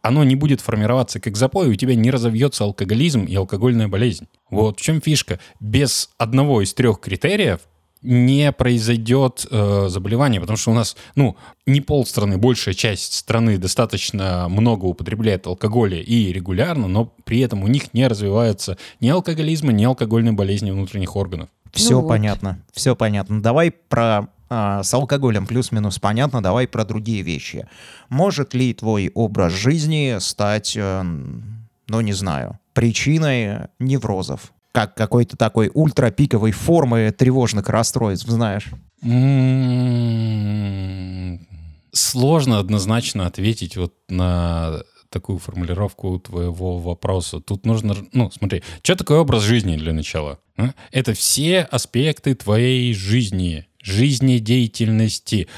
оно 0.08 0.24
не 0.24 0.36
будет 0.36 0.62
формироваться 0.62 1.20
как 1.20 1.36
запой, 1.36 1.66
и 1.66 1.70
у 1.70 1.74
тебя 1.74 1.94
не 1.94 2.10
разовьется 2.10 2.64
алкоголизм 2.64 3.24
и 3.24 3.34
алкогольная 3.34 3.88
болезнь. 3.88 4.26
Вот 4.48 4.78
в 4.78 4.82
чем 4.82 5.02
фишка. 5.02 5.38
Без 5.60 6.08
одного 6.16 6.62
из 6.62 6.72
трех 6.72 6.98
критериев 7.00 7.60
не 8.00 8.50
произойдет 8.52 9.46
э, 9.50 9.86
заболевание, 9.88 10.40
потому 10.40 10.56
что 10.56 10.70
у 10.70 10.74
нас, 10.74 10.96
ну, 11.14 11.36
не 11.66 11.82
полстраны, 11.82 12.38
большая 12.38 12.74
часть 12.74 13.12
страны 13.12 13.58
достаточно 13.58 14.48
много 14.48 14.86
употребляет 14.86 15.46
алкоголя 15.46 16.00
и 16.00 16.32
регулярно, 16.32 16.88
но 16.88 17.12
при 17.24 17.40
этом 17.40 17.62
у 17.62 17.68
них 17.68 17.92
не 17.92 18.06
развивается 18.06 18.78
ни 19.00 19.10
алкоголизма, 19.10 19.72
ни 19.72 19.84
алкогольной 19.84 20.32
болезни 20.32 20.70
внутренних 20.70 21.16
органов. 21.16 21.50
Все 21.74 21.96
Ну 21.96 22.00
вот. 22.00 22.08
понятно, 22.08 22.64
все 22.72 22.96
понятно. 22.96 23.42
Давай 23.42 23.72
про 23.72 24.28
а, 24.50 24.82
с 24.82 24.92
алкоголем 24.94 25.46
плюс-минус 25.46 25.98
понятно, 25.98 26.42
давай 26.42 26.66
про 26.66 26.84
другие 26.84 27.22
вещи. 27.22 27.66
Может 28.08 28.54
ли 28.54 28.72
твой 28.74 29.10
образ 29.14 29.52
жизни 29.52 30.16
стать, 30.20 30.74
э, 30.76 31.02
ну 31.02 32.00
не 32.00 32.12
знаю, 32.12 32.58
причиной 32.72 33.68
неврозов? 33.78 34.52
Как 34.72 34.94
какой-то 34.94 35.36
такой 35.36 35.70
ультрапиковой 35.72 36.52
формы 36.52 37.10
тревожных 37.10 37.68
расстройств, 37.68 38.28
знаешь? 38.28 38.68
М, 40.48 41.46
Сложно 41.92 42.58
однозначно 42.58 43.26
ответить 43.26 43.76
вот 43.76 43.94
на 44.08 44.82
такую 45.08 45.38
формулировку 45.38 46.18
твоего 46.18 46.78
вопроса. 46.78 47.40
Тут 47.40 47.64
нужно, 47.64 47.96
ну, 48.12 48.30
смотри, 48.30 48.62
что 48.82 48.94
такое 48.94 49.20
образ 49.20 49.42
жизни 49.42 49.76
для 49.76 49.92
начала? 49.94 50.38
а? 50.58 50.74
Это 50.92 51.14
все 51.14 51.60
аспекты 51.62 52.34
твоей 52.34 52.92
жизни. 52.94 53.66
Жизнедеятельности, 53.82 55.48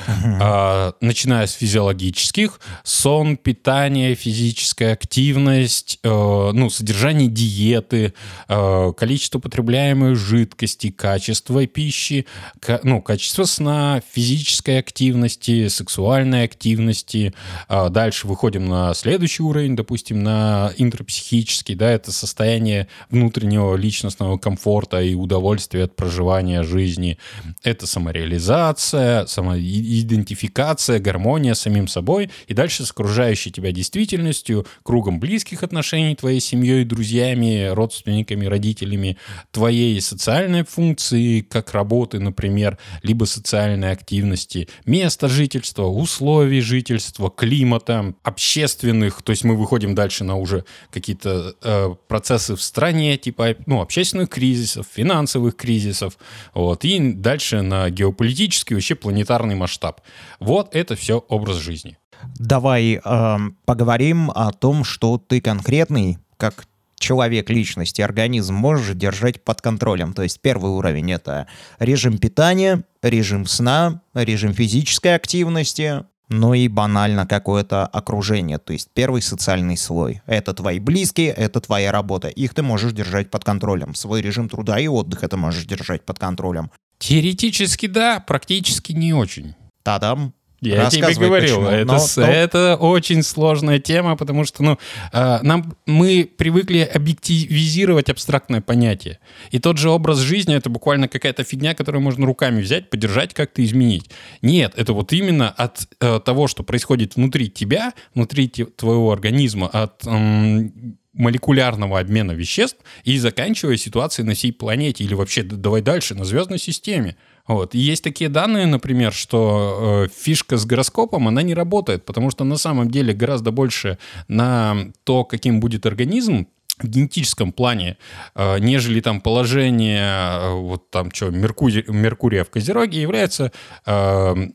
а, 0.40 0.94
начиная 1.00 1.46
с 1.46 1.52
физиологических, 1.52 2.60
сон, 2.84 3.36
питание, 3.36 4.14
физическая 4.14 4.92
активность, 4.92 5.98
э, 6.02 6.08
ну, 6.08 6.70
содержание 6.70 7.28
диеты, 7.28 8.14
э, 8.48 8.92
количество 8.96 9.38
потребляемой 9.38 10.14
жидкости, 10.14 10.90
качество 10.90 11.66
пищи, 11.66 12.26
ка- 12.60 12.80
ну, 12.82 13.00
качество 13.00 13.44
сна, 13.44 14.02
физической 14.12 14.78
активности, 14.78 15.68
сексуальной 15.68 16.44
активности. 16.44 17.34
А 17.68 17.88
Дальше 17.88 18.26
выходим 18.26 18.68
на 18.68 18.94
следующий 18.94 19.42
уровень, 19.42 19.76
допустим, 19.76 20.22
на 20.22 20.72
интропсихический, 20.76 21.74
да, 21.74 21.90
это 21.90 22.12
состояние 22.12 22.88
внутреннего 23.10 23.74
личностного 23.76 24.38
комфорта 24.38 25.00
и 25.00 25.14
удовольствия 25.14 25.84
от 25.84 25.96
проживания 25.96 26.62
жизни. 26.62 27.18
Это 27.62 27.86
самореализация, 28.10 29.26
самоидентификация, 29.26 30.98
гармония 30.98 31.54
с 31.54 31.60
самим 31.60 31.86
собой. 31.86 32.30
И 32.48 32.54
дальше 32.54 32.84
с 32.84 32.90
окружающей 32.90 33.50
тебя 33.52 33.72
действительностью, 33.72 34.66
кругом 34.82 35.20
близких 35.20 35.62
отношений, 35.62 36.16
твоей 36.16 36.40
семьей, 36.40 36.84
друзьями, 36.84 37.68
родственниками, 37.72 38.46
родителями, 38.46 39.16
твоей 39.52 40.00
социальной 40.00 40.64
функции, 40.64 41.40
как 41.40 41.72
работы, 41.72 42.18
например, 42.18 42.78
либо 43.02 43.24
социальной 43.24 43.92
активности, 43.92 44.68
место 44.86 45.28
жительства, 45.28 45.84
условий 45.84 46.60
жительства, 46.60 47.30
климата, 47.30 48.14
общественных, 48.22 49.22
то 49.22 49.30
есть 49.30 49.44
мы 49.44 49.56
выходим 49.56 49.94
дальше 49.94 50.24
на 50.24 50.36
уже 50.36 50.64
какие-то 50.90 51.54
э, 51.62 51.94
процессы 52.08 52.56
в 52.56 52.62
стране, 52.62 53.16
типа 53.16 53.54
ну, 53.66 53.80
общественных 53.80 54.30
кризисов, 54.30 54.86
финансовых 54.92 55.56
кризисов, 55.56 56.18
вот, 56.54 56.84
и 56.84 57.12
дальше 57.12 57.62
на 57.62 57.90
геополитический, 58.00 58.74
вообще 58.74 58.94
планетарный 58.94 59.54
масштаб. 59.54 60.00
Вот 60.38 60.74
это 60.74 60.96
все 60.96 61.18
образ 61.28 61.56
жизни. 61.56 61.98
Давай 62.38 63.00
эм, 63.02 63.56
поговорим 63.64 64.30
о 64.30 64.52
том, 64.52 64.84
что 64.84 65.18
ты 65.18 65.40
конкретный, 65.40 66.18
как 66.36 66.66
человек 66.98 67.50
личности, 67.50 68.02
организм 68.02 68.54
можешь 68.54 68.94
держать 68.94 69.42
под 69.42 69.60
контролем. 69.60 70.12
То 70.12 70.22
есть 70.22 70.40
первый 70.40 70.70
уровень— 70.70 71.12
это 71.12 71.46
режим 71.78 72.18
питания, 72.18 72.84
режим 73.02 73.46
сна, 73.46 74.02
режим 74.14 74.52
физической 74.52 75.14
активности, 75.14 76.04
ну 76.28 76.54
и 76.54 76.68
банально 76.68 77.26
какое-то 77.26 77.86
окружение. 77.86 78.58
То 78.58 78.72
есть 78.72 78.90
первый 78.94 79.20
социальный 79.22 79.76
слой. 79.76 80.22
Это 80.26 80.54
твои 80.54 80.78
близкие, 80.78 81.30
это 81.30 81.60
твоя 81.60 81.90
работа. 81.90 82.28
Их 82.28 82.54
ты 82.54 82.62
можешь 82.62 82.92
держать 82.92 83.30
под 83.30 83.44
контролем. 83.44 83.94
Свой 83.94 84.22
режим 84.22 84.48
труда 84.48 84.78
и 84.78 84.86
отдыха 84.86 85.26
ты 85.26 85.36
можешь 85.36 85.64
держать 85.64 86.04
под 86.04 86.18
контролем. 86.18 86.70
Теоретически 87.00 87.86
да, 87.86 88.20
практически 88.20 88.92
не 88.92 89.12
очень. 89.12 89.54
Тадам. 89.82 90.34
Я 90.60 90.90
тебе 90.90 91.14
говорил, 91.14 91.56
почему. 91.64 91.68
это, 91.70 91.86
Но- 92.18 92.22
это 92.26 92.76
очень 92.76 93.22
сложная 93.22 93.78
тема, 93.78 94.14
потому 94.14 94.44
что 94.44 94.62
ну, 94.62 94.78
э, 95.10 95.38
нам, 95.40 95.74
мы 95.86 96.30
привыкли 96.36 96.80
объективизировать 96.80 98.10
абстрактное 98.10 98.60
понятие. 98.60 99.20
И 99.52 99.58
тот 99.58 99.78
же 99.78 99.88
образ 99.88 100.18
жизни— 100.18 100.54
это 100.56 100.68
буквально 100.68 101.08
какая-то 101.08 101.44
фигня, 101.44 101.74
которую 101.74 102.02
можно 102.02 102.26
руками 102.26 102.60
взять, 102.60 102.90
подержать, 102.90 103.32
как-то 103.32 103.64
изменить. 103.64 104.10
Нет, 104.42 104.74
это 104.76 104.92
вот 104.92 105.14
именно 105.14 105.48
от 105.48 105.88
э, 105.98 106.20
того, 106.22 106.46
что 106.46 106.62
происходит 106.62 107.16
внутри 107.16 107.48
тебя, 107.48 107.94
внутри 108.14 108.46
те- 108.50 108.66
твоего 108.66 109.12
организма, 109.12 109.66
от 109.68 110.06
м, 110.06 110.98
молекулярного 111.12 111.98
обмена 111.98 112.32
веществ 112.32 112.78
и 113.04 113.18
заканчивая 113.18 113.76
ситуацией 113.76 114.26
на 114.26 114.34
всей 114.34 114.52
планете 114.52 115.04
или 115.04 115.14
вообще 115.14 115.42
давай 115.42 115.82
дальше, 115.82 116.14
на 116.14 116.24
звездной 116.24 116.58
системе. 116.58 117.16
Вот. 117.46 117.74
И 117.74 117.78
есть 117.78 118.04
такие 118.04 118.30
данные, 118.30 118.66
например, 118.66 119.12
что 119.12 120.06
э, 120.06 120.08
фишка 120.14 120.56
с 120.56 120.64
гороскопом, 120.64 121.26
она 121.26 121.42
не 121.42 121.54
работает, 121.54 122.04
потому 122.04 122.30
что 122.30 122.44
на 122.44 122.56
самом 122.56 122.90
деле 122.90 123.12
гораздо 123.12 123.50
больше 123.50 123.98
на 124.28 124.92
то, 125.04 125.24
каким 125.24 125.58
будет 125.58 125.84
организм, 125.84 126.46
в 126.82 126.88
генетическом 126.88 127.52
плане, 127.52 127.96
э, 128.34 128.58
нежели 128.58 129.00
там 129.00 129.20
положение 129.20 130.02
э, 130.02 130.54
вот 130.54 130.90
там 130.90 131.10
что 131.12 131.30
Меркурия, 131.30 131.84
Меркурия 131.86 132.44
в 132.44 132.50
Козероге 132.50 133.00
является 133.00 133.52
э, 133.86 133.92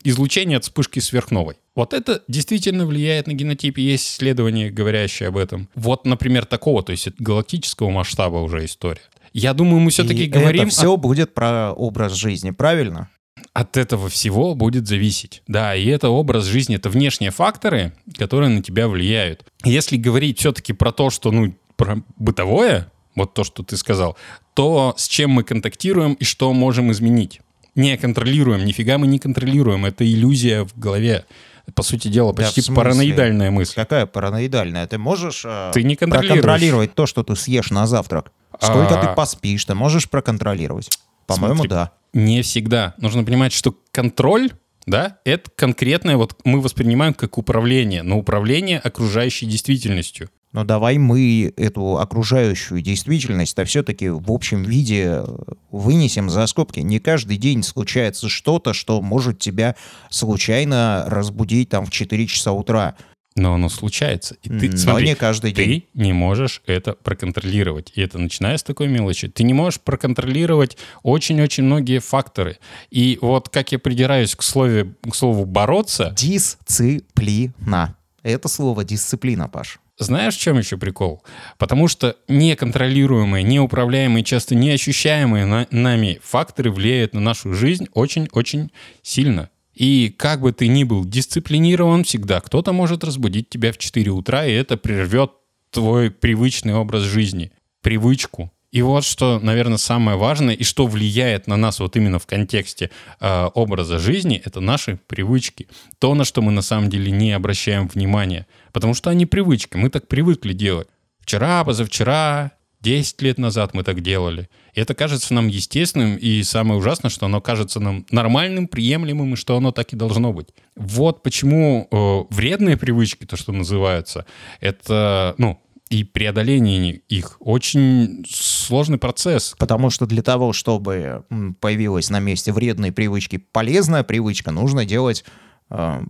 излучение 0.04 0.58
от 0.58 0.64
вспышки 0.64 1.00
сверхновой. 1.00 1.56
Вот 1.74 1.92
это 1.92 2.22
действительно 2.26 2.86
влияет 2.86 3.26
на 3.26 3.32
генотип, 3.32 3.78
есть 3.78 4.08
исследования, 4.08 4.70
говорящие 4.70 5.28
об 5.28 5.36
этом. 5.36 5.68
Вот, 5.74 6.06
например, 6.06 6.46
такого, 6.46 6.82
то 6.82 6.92
есть 6.92 7.08
галактического 7.18 7.90
масштаба 7.90 8.38
уже 8.38 8.64
история. 8.64 9.02
Я 9.32 9.52
думаю, 9.52 9.80
мы 9.80 9.90
все-таки 9.90 10.24
И 10.24 10.28
говорим 10.28 10.68
это 10.68 10.70
все 10.70 10.96
будет 10.96 11.34
про 11.34 11.72
образ 11.72 12.14
жизни, 12.14 12.50
правильно? 12.50 13.10
от 13.56 13.78
этого 13.78 14.10
всего 14.10 14.54
будет 14.54 14.86
зависеть. 14.86 15.42
Да, 15.46 15.74
и 15.74 15.86
это 15.86 16.10
образ 16.10 16.44
жизни, 16.44 16.76
это 16.76 16.90
внешние 16.90 17.30
факторы, 17.30 17.94
которые 18.18 18.50
на 18.50 18.62
тебя 18.62 18.86
влияют. 18.86 19.44
Если 19.64 19.96
говорить 19.96 20.38
все-таки 20.38 20.74
про 20.74 20.92
то, 20.92 21.08
что, 21.08 21.30
ну, 21.30 21.54
про 21.76 21.98
бытовое, 22.16 22.90
вот 23.14 23.34
то, 23.34 23.44
что 23.44 23.62
ты 23.62 23.76
сказал, 23.76 24.16
то 24.54 24.94
с 24.96 25.08
чем 25.08 25.30
мы 25.30 25.42
контактируем 25.44 26.14
и 26.14 26.24
что 26.24 26.52
можем 26.52 26.92
изменить. 26.92 27.40
Не 27.74 27.96
контролируем, 27.98 28.64
нифига 28.64 28.96
мы 28.98 29.06
не 29.06 29.18
контролируем, 29.18 29.84
это 29.84 30.04
иллюзия 30.10 30.64
в 30.64 30.78
голове. 30.78 31.26
По 31.74 31.82
сути 31.82 32.08
дела, 32.08 32.32
Да, 32.32 32.44
почти 32.44 32.60
смысле? 32.60 32.76
параноидальная 32.82 33.50
мысль. 33.50 33.74
Какая 33.74 34.06
параноидальная? 34.06 34.86
Ты 34.86 34.98
можешь 34.98 35.42
э, 35.44 35.72
Ты 35.74 35.82
не 35.82 35.96
проконтролировать 35.96 36.94
то, 36.94 37.06
что 37.06 37.24
ты 37.24 37.34
съешь 37.34 37.70
на 37.70 37.86
завтрак? 37.88 38.30
Сколько 38.60 39.00
А. 39.00 39.04
ты 39.06 39.14
поспишь, 39.14 39.64
ты 39.64 39.74
можешь 39.74 40.08
проконтролировать? 40.08 40.88
По-моему, 41.26 41.64
да. 41.64 41.90
Не 42.12 42.42
всегда. 42.42 42.94
Нужно 42.98 43.24
понимать, 43.24 43.52
что 43.52 43.74
контроль, 43.90 44.52
да, 44.86 45.18
это 45.24 45.50
конкретное, 45.54 46.16
вот 46.16 46.36
мы 46.44 46.60
воспринимаем 46.60 47.12
как 47.14 47.36
управление, 47.36 48.02
но 48.04 48.16
управление 48.16 48.78
окружающей 48.78 49.44
действительностью. 49.46 50.30
Но 50.56 50.64
давай 50.64 50.96
мы 50.96 51.52
эту 51.58 51.98
окружающую 51.98 52.80
действительность-то 52.80 53.66
все-таки 53.66 54.08
в 54.08 54.32
общем 54.32 54.62
виде 54.62 55.22
э, 55.22 55.26
вынесем 55.70 56.30
за 56.30 56.46
скобки. 56.46 56.80
Не 56.80 56.98
каждый 56.98 57.36
день 57.36 57.62
случается 57.62 58.30
что-то, 58.30 58.72
что 58.72 59.02
может 59.02 59.38
тебя 59.38 59.76
случайно 60.08 61.04
разбудить 61.08 61.68
там 61.68 61.84
в 61.84 61.90
4 61.90 62.26
часа 62.26 62.52
утра. 62.52 62.96
Но 63.34 63.52
оно 63.52 63.68
случается. 63.68 64.38
И 64.42 64.48
ты, 64.48 64.70
Но 64.70 64.76
смотри, 64.78 65.08
не 65.08 65.14
каждый 65.14 65.52
день. 65.52 65.82
ты 65.92 66.00
не 66.00 66.14
можешь 66.14 66.62
это 66.64 66.94
проконтролировать. 66.94 67.92
И 67.94 68.00
это 68.00 68.16
начиная 68.16 68.56
с 68.56 68.62
такой 68.62 68.88
мелочи. 68.88 69.28
Ты 69.28 69.42
не 69.42 69.52
можешь 69.52 69.78
проконтролировать 69.78 70.78
очень-очень 71.02 71.64
многие 71.64 71.98
факторы. 71.98 72.56
И 72.90 73.18
вот 73.20 73.50
как 73.50 73.72
я 73.72 73.78
придираюсь 73.78 74.34
к, 74.34 74.40
слове, 74.40 74.94
к 75.06 75.14
слову 75.14 75.44
«бороться», 75.44 76.14
Дисциплина. 76.16 77.94
Это 78.22 78.48
слово 78.48 78.84
дисциплина, 78.84 79.48
Паш. 79.48 79.80
Знаешь, 79.98 80.36
в 80.36 80.40
чем 80.40 80.58
еще 80.58 80.76
прикол? 80.76 81.22
Потому 81.56 81.88
что 81.88 82.16
неконтролируемые, 82.28 83.42
неуправляемые, 83.42 84.24
часто 84.24 84.54
неощущаемые 84.54 85.46
на- 85.46 85.66
нами 85.70 86.20
факторы 86.22 86.70
влияют 86.70 87.14
на 87.14 87.20
нашу 87.20 87.54
жизнь 87.54 87.88
очень-очень 87.94 88.70
сильно. 89.02 89.48
И 89.74 90.14
как 90.16 90.40
бы 90.40 90.52
ты 90.52 90.68
ни 90.68 90.84
был 90.84 91.04
дисциплинирован 91.04 92.04
всегда, 92.04 92.40
кто-то 92.40 92.72
может 92.72 93.04
разбудить 93.04 93.48
тебя 93.48 93.72
в 93.72 93.78
4 93.78 94.10
утра, 94.10 94.44
и 94.46 94.52
это 94.52 94.76
прервет 94.76 95.32
твой 95.70 96.10
привычный 96.10 96.74
образ 96.74 97.02
жизни, 97.02 97.52
привычку. 97.82 98.50
И 98.76 98.82
вот 98.82 99.06
что, 99.06 99.40
наверное, 99.40 99.78
самое 99.78 100.18
важное, 100.18 100.52
и 100.52 100.62
что 100.62 100.86
влияет 100.86 101.46
на 101.46 101.56
нас 101.56 101.80
вот 101.80 101.96
именно 101.96 102.18
в 102.18 102.26
контексте 102.26 102.90
э, 103.20 103.48
образа 103.54 103.98
жизни, 103.98 104.42
это 104.44 104.60
наши 104.60 104.98
привычки. 105.06 105.66
То, 105.98 106.14
на 106.14 106.26
что 106.26 106.42
мы 106.42 106.52
на 106.52 106.60
самом 106.60 106.90
деле 106.90 107.10
не 107.10 107.32
обращаем 107.32 107.88
внимания. 107.88 108.46
Потому 108.72 108.92
что 108.92 109.08
они 109.08 109.24
привычки, 109.24 109.78
мы 109.78 109.88
так 109.88 110.08
привыкли 110.08 110.52
делать. 110.52 110.88
Вчера, 111.20 111.64
позавчера, 111.64 112.52
10 112.82 113.22
лет 113.22 113.38
назад 113.38 113.72
мы 113.72 113.82
так 113.82 114.02
делали. 114.02 114.50
И 114.74 114.80
это 114.82 114.94
кажется 114.94 115.32
нам 115.32 115.48
естественным, 115.48 116.18
и 116.18 116.42
самое 116.42 116.78
ужасное, 116.78 117.10
что 117.10 117.24
оно 117.24 117.40
кажется 117.40 117.80
нам 117.80 118.04
нормальным, 118.10 118.68
приемлемым, 118.68 119.32
и 119.32 119.36
что 119.36 119.56
оно 119.56 119.72
так 119.72 119.94
и 119.94 119.96
должно 119.96 120.34
быть. 120.34 120.48
Вот 120.74 121.22
почему 121.22 121.88
э, 121.90 122.34
вредные 122.34 122.76
привычки, 122.76 123.24
то, 123.24 123.38
что 123.38 123.52
называется, 123.52 124.26
это, 124.60 125.34
ну, 125.38 125.62
и 125.88 126.04
преодоление 126.04 127.00
их 127.08 127.36
очень 127.40 128.24
сложный 128.28 128.98
процесс. 128.98 129.54
Потому 129.58 129.90
что 129.90 130.06
для 130.06 130.22
того, 130.22 130.52
чтобы 130.52 131.24
появилась 131.60 132.10
на 132.10 132.18
месте 132.18 132.52
вредной 132.52 132.92
привычки 132.92 133.36
полезная 133.36 134.02
привычка, 134.02 134.50
нужно 134.50 134.84
делать 134.84 135.24
э, 135.70 136.00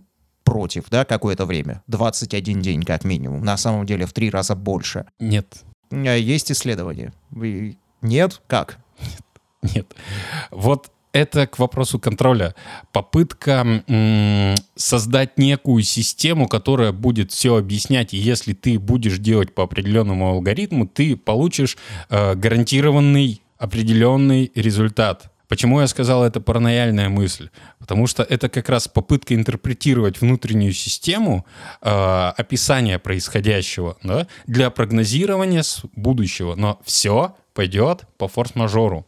против, 0.43 0.85
да, 0.89 1.05
какое-то 1.05 1.45
время. 1.45 1.83
21 1.87 2.61
день 2.61 2.83
как 2.83 3.03
минимум. 3.03 3.43
На 3.43 3.57
самом 3.57 3.85
деле 3.85 4.05
в 4.05 4.13
три 4.13 4.29
раза 4.29 4.55
больше. 4.55 5.05
Нет, 5.19 5.63
Э, 5.91 6.19
Есть 6.19 6.51
исследования. 6.51 7.13
Нет? 8.01 8.41
Как? 8.47 8.79
Нет. 9.61 9.95
Вот 10.51 10.91
это 11.17 11.47
к 11.47 11.59
вопросу 11.59 11.99
контроля. 11.99 12.55
Попытка 12.91 13.83
создать 14.75 15.37
некую 15.37 15.83
систему, 15.83 16.47
которая 16.47 16.91
будет 16.91 17.31
все 17.31 17.57
объяснять, 17.57 18.13
и 18.13 18.17
если 18.17 18.53
ты 18.53 18.79
будешь 18.79 19.17
делать 19.17 19.53
по 19.53 19.63
определенному 19.63 20.29
алгоритму, 20.29 20.87
ты 20.87 21.15
получишь 21.15 21.77
э, 22.09 22.35
гарантированный 22.35 23.41
определенный 23.57 24.51
результат. 24.53 25.31
Почему 25.47 25.79
я 25.79 25.87
сказал 25.87 26.25
это 26.25 26.41
паранояльная 26.41 27.09
мысль? 27.09 27.49
Потому 27.79 28.05
что 28.07 28.23
это 28.23 28.49
как 28.49 28.69
раз 28.69 28.87
попытка 28.87 29.33
интерпретировать 29.33 30.19
внутреннюю 30.19 30.73
систему 30.73 31.45
э, 31.81 31.89
описания 31.89 32.99
происходящего 32.99 33.97
да, 34.03 34.27
для 34.45 34.69
прогнозирования 34.69 35.63
будущего. 35.95 36.55
Но 36.55 36.79
все 36.83 37.35
пойдет 37.53 38.03
по 38.17 38.27
форс-мажору. 38.27 39.07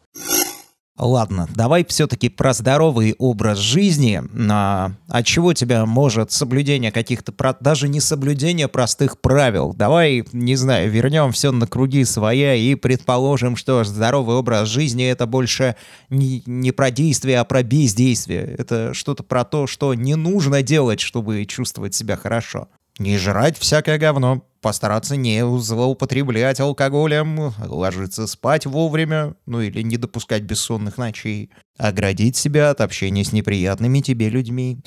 Ладно, 1.00 1.48
давай 1.56 1.86
все-таки 1.86 2.28
про 2.28 2.52
здоровый 2.52 3.16
образ 3.18 3.58
жизни. 3.58 4.22
А, 4.52 4.92
от 5.08 5.26
чего 5.26 5.54
тебя 5.54 5.86
может 5.86 6.34
соблюдение 6.34 6.92
каких-то, 6.92 7.34
даже 7.62 7.88
не 7.88 8.02
соблюдение 8.02 8.68
простых 8.68 9.22
правил? 9.22 9.74
Давай, 9.74 10.26
не 10.34 10.58
знаю, 10.58 10.92
вернем 10.92 11.32
все 11.32 11.54
на 11.54 11.68
круги 11.68 12.04
своя 12.04 12.54
и 12.54 12.76
предположим, 12.76 13.56
что 13.56 13.86
здоровый 13.86 14.36
образ 14.36 14.68
жизни 14.68 15.06
это 15.06 15.26
больше 15.26 15.78
не, 16.10 16.44
не 16.46 16.74
про 16.74 16.92
действие, 16.92 17.40
а 17.40 17.46
про 17.46 17.64
бездействие. 17.64 18.56
Это 18.58 18.94
что-то 18.94 19.24
про 19.24 19.46
то, 19.46 19.68
что 19.68 19.94
не 19.94 20.16
нужно 20.16 20.62
делать, 20.62 21.00
чтобы 21.00 21.46
чувствовать 21.46 21.96
себя 21.96 22.18
хорошо. 22.18 22.68
Не 23.00 23.18
жрать 23.18 23.58
всякое 23.58 23.98
говно, 23.98 24.46
постараться 24.60 25.16
не 25.16 25.42
злоупотреблять 25.60 26.60
алкоголем, 26.60 27.54
ложиться 27.66 28.28
спать 28.28 28.66
вовремя, 28.66 29.36
ну 29.46 29.62
или 29.62 29.82
не 29.82 29.96
допускать 29.96 30.44
бессонных 30.44 30.98
ночей, 30.98 31.50
оградить 31.78 32.36
себя 32.36 32.70
от 32.70 32.82
общения 32.82 33.24
с 33.24 33.32
неприятными 33.32 34.02
тебе 34.02 34.30
людьми. 34.30 34.80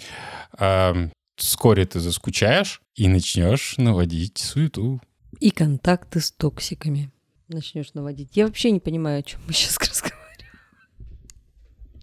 А, 0.58 0.94
вскоре 1.36 1.86
ты 1.86 2.00
заскучаешь 2.00 2.82
и 2.94 3.08
начнешь 3.08 3.76
наводить 3.78 4.38
суету. 4.38 5.00
И 5.40 5.50
контакты 5.50 6.20
с 6.20 6.30
токсиками 6.30 7.10
начнешь 7.48 7.94
наводить. 7.94 8.36
Я 8.36 8.46
вообще 8.46 8.70
не 8.70 8.80
понимаю, 8.80 9.20
о 9.20 9.22
чем 9.22 9.40
мы 9.46 9.54
сейчас 9.54 9.78
разговариваем. 9.80 10.21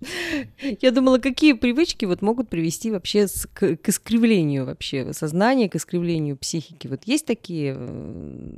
Я 0.81 0.91
думала, 0.91 1.17
какие 1.17 1.53
привычки 1.53 2.05
вот 2.05 2.21
могут 2.21 2.49
привести 2.49 2.91
вообще 2.91 3.27
с- 3.27 3.47
к, 3.47 3.77
к 3.77 3.89
искривлению 3.89 4.65
вообще 4.65 5.13
сознания, 5.13 5.69
к 5.69 5.75
искривлению 5.75 6.37
психики. 6.37 6.87
Вот 6.87 7.01
есть 7.05 7.25
такие, 7.25 7.75
э, 7.77 8.51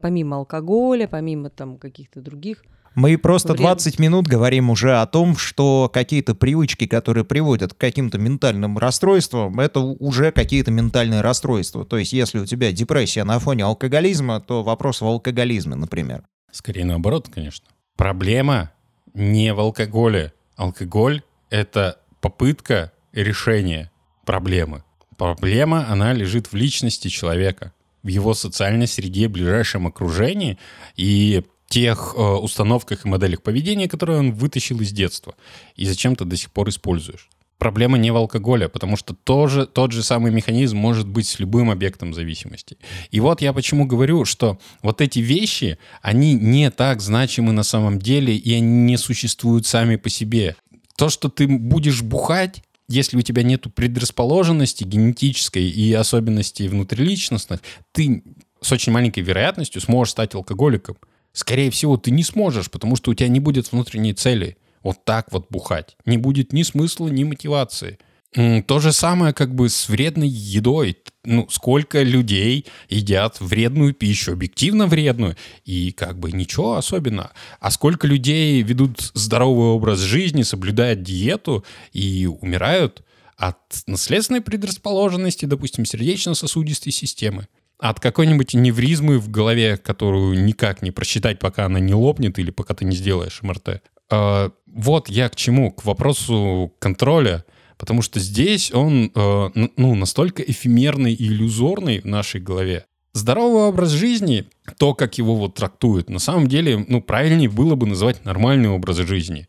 помимо 0.00 0.36
алкоголя, 0.36 1.08
помимо 1.08 1.50
там 1.50 1.78
каких-то 1.78 2.20
других. 2.20 2.64
Мы 2.94 3.16
просто 3.16 3.54
Время. 3.54 3.68
20 3.68 3.98
минут 3.98 4.26
говорим 4.26 4.68
уже 4.68 4.98
о 4.98 5.06
том, 5.06 5.36
что 5.36 5.90
какие-то 5.92 6.34
привычки, 6.34 6.86
которые 6.86 7.24
приводят 7.24 7.72
к 7.72 7.78
каким-то 7.78 8.18
ментальным 8.18 8.76
расстройствам, 8.76 9.58
это 9.60 9.80
уже 9.80 10.30
какие-то 10.30 10.70
ментальные 10.70 11.22
расстройства. 11.22 11.86
То 11.86 11.96
есть, 11.96 12.12
если 12.12 12.38
у 12.38 12.44
тебя 12.44 12.70
депрессия 12.70 13.24
на 13.24 13.38
фоне 13.38 13.64
алкоголизма, 13.64 14.40
то 14.40 14.62
вопрос 14.62 15.00
в 15.00 15.06
алкоголизме, 15.06 15.74
например. 15.74 16.24
Скорее 16.50 16.84
наоборот, 16.84 17.30
конечно. 17.32 17.66
Проблема 17.96 18.72
не 19.14 19.54
в 19.54 19.60
алкоголе. 19.60 20.34
Алкоголь— 20.56 21.22
это 21.50 21.98
попытка 22.20 22.92
решения 23.12 23.90
проблемы. 24.24 24.84
Проблема, 25.16 25.88
она 25.88 26.12
лежит 26.12 26.52
в 26.52 26.54
личности 26.54 27.08
человека, 27.08 27.72
в 28.02 28.08
его 28.08 28.34
социальной 28.34 28.86
среде, 28.86 29.28
ближайшем 29.28 29.86
окружении 29.86 30.58
и 30.96 31.42
тех 31.68 32.14
э, 32.16 32.20
установках 32.20 33.04
и 33.04 33.08
моделях 33.08 33.42
поведения, 33.42 33.88
которые 33.88 34.18
он 34.18 34.32
вытащил 34.32 34.80
из 34.80 34.92
детства 34.92 35.34
и 35.74 35.86
зачем-то 35.86 36.24
до 36.24 36.36
сих 36.36 36.50
пор 36.50 36.68
используешь. 36.68 37.28
Проблема 37.62 37.96
не 37.96 38.10
в 38.10 38.16
алкоголе, 38.16 38.68
потому 38.68 38.96
что 38.96 39.14
тоже, 39.14 39.66
тот 39.66 39.92
же 39.92 40.02
самый 40.02 40.32
механизм 40.32 40.76
может 40.78 41.06
быть 41.06 41.28
с 41.28 41.38
любым 41.38 41.70
объектом 41.70 42.12
зависимости. 42.12 42.76
И 43.12 43.20
вот 43.20 43.40
я 43.40 43.52
почему 43.52 43.86
говорю, 43.86 44.24
что 44.24 44.58
вот 44.82 45.00
эти 45.00 45.20
вещи, 45.20 45.78
они 46.00 46.34
не 46.34 46.72
так 46.72 47.00
значимы 47.00 47.52
на 47.52 47.62
самом 47.62 48.00
деле, 48.00 48.36
и 48.36 48.52
они 48.52 48.66
не 48.66 48.96
существуют 48.96 49.64
сами 49.64 49.94
по 49.94 50.10
себе. 50.10 50.56
То, 50.96 51.08
что 51.08 51.28
ты 51.28 51.46
будешь 51.46 52.02
бухать, 52.02 52.64
если 52.88 53.16
у 53.16 53.22
тебя 53.22 53.44
нет 53.44 53.72
предрасположенности 53.72 54.82
генетической 54.82 55.70
и 55.70 55.92
особенностей 55.92 56.66
внутриличностных, 56.66 57.60
ты 57.92 58.24
с 58.60 58.72
очень 58.72 58.90
маленькой 58.90 59.20
вероятностью 59.20 59.80
сможешь 59.80 60.10
стать 60.10 60.34
алкоголиком. 60.34 60.96
Скорее 61.32 61.70
всего, 61.70 61.96
ты 61.96 62.10
не 62.10 62.24
сможешь, 62.24 62.72
потому 62.72 62.96
что 62.96 63.12
у 63.12 63.14
тебя 63.14 63.28
не 63.28 63.38
будет 63.38 63.70
внутренней 63.70 64.14
цели 64.14 64.56
вот 64.82 65.04
так 65.04 65.32
вот 65.32 65.46
бухать. 65.50 65.96
Не 66.06 66.18
будет 66.18 66.52
ни 66.52 66.62
смысла, 66.62 67.08
ни 67.08 67.24
мотивации. 67.24 67.98
То 68.34 68.78
же 68.78 68.92
самое 68.92 69.34
как 69.34 69.54
бы 69.54 69.68
с 69.68 69.88
вредной 69.88 70.28
едой. 70.28 70.96
Ну, 71.24 71.46
сколько 71.50 72.02
людей 72.02 72.66
едят 72.88 73.40
вредную 73.40 73.92
пищу, 73.94 74.32
объективно 74.32 74.86
вредную, 74.86 75.36
и 75.64 75.92
как 75.92 76.18
бы 76.18 76.32
ничего 76.32 76.76
особенного. 76.76 77.32
А 77.60 77.70
сколько 77.70 78.06
людей 78.06 78.62
ведут 78.62 79.12
здоровый 79.14 79.68
образ 79.68 80.00
жизни, 80.00 80.42
соблюдают 80.42 81.02
диету 81.02 81.64
и 81.92 82.26
умирают 82.26 83.04
от 83.36 83.58
наследственной 83.86 84.40
предрасположенности, 84.40 85.44
допустим, 85.44 85.84
сердечно-сосудистой 85.84 86.92
системы 86.92 87.48
от 87.78 87.98
какой-нибудь 87.98 88.54
невризмы 88.54 89.18
в 89.18 89.28
голове, 89.28 89.76
которую 89.76 90.44
никак 90.44 90.82
не 90.82 90.92
просчитать, 90.92 91.40
пока 91.40 91.66
она 91.66 91.80
не 91.80 91.94
лопнет 91.94 92.38
или 92.38 92.52
пока 92.52 92.74
ты 92.74 92.84
не 92.84 92.94
сделаешь 92.94 93.42
МРТ. 93.42 93.82
Э, 94.12 94.50
Вот 94.66 95.08
я 95.08 95.28
к 95.28 95.36
чему, 95.36 95.70
к 95.70 95.84
вопросу 95.84 96.72
контроля, 96.78 97.44
потому 97.78 98.02
что 98.02 98.20
здесь 98.20 98.72
он 98.72 99.10
э, 99.14 99.50
ну, 99.76 99.94
настолько 99.94 100.42
эфемерный 100.42 101.12
и 101.12 101.26
иллюзорный 101.26 102.00
в 102.00 102.04
нашей 102.04 102.40
голове. 102.40 102.84
Здоровый 103.14 103.64
образ 103.64 103.90
жизни, 103.90 104.44
то, 104.78 104.94
как 104.94 105.18
его 105.18 105.36
вот 105.36 105.54
трактуют, 105.54 106.08
на 106.08 106.18
самом 106.18 106.46
деле, 106.46 106.84
ну, 106.88 107.02
правильнее 107.02 107.50
было 107.50 107.74
бы 107.74 107.86
называть 107.86 108.24
нормальный 108.24 108.70
образ 108.70 108.96
жизни. 108.98 109.48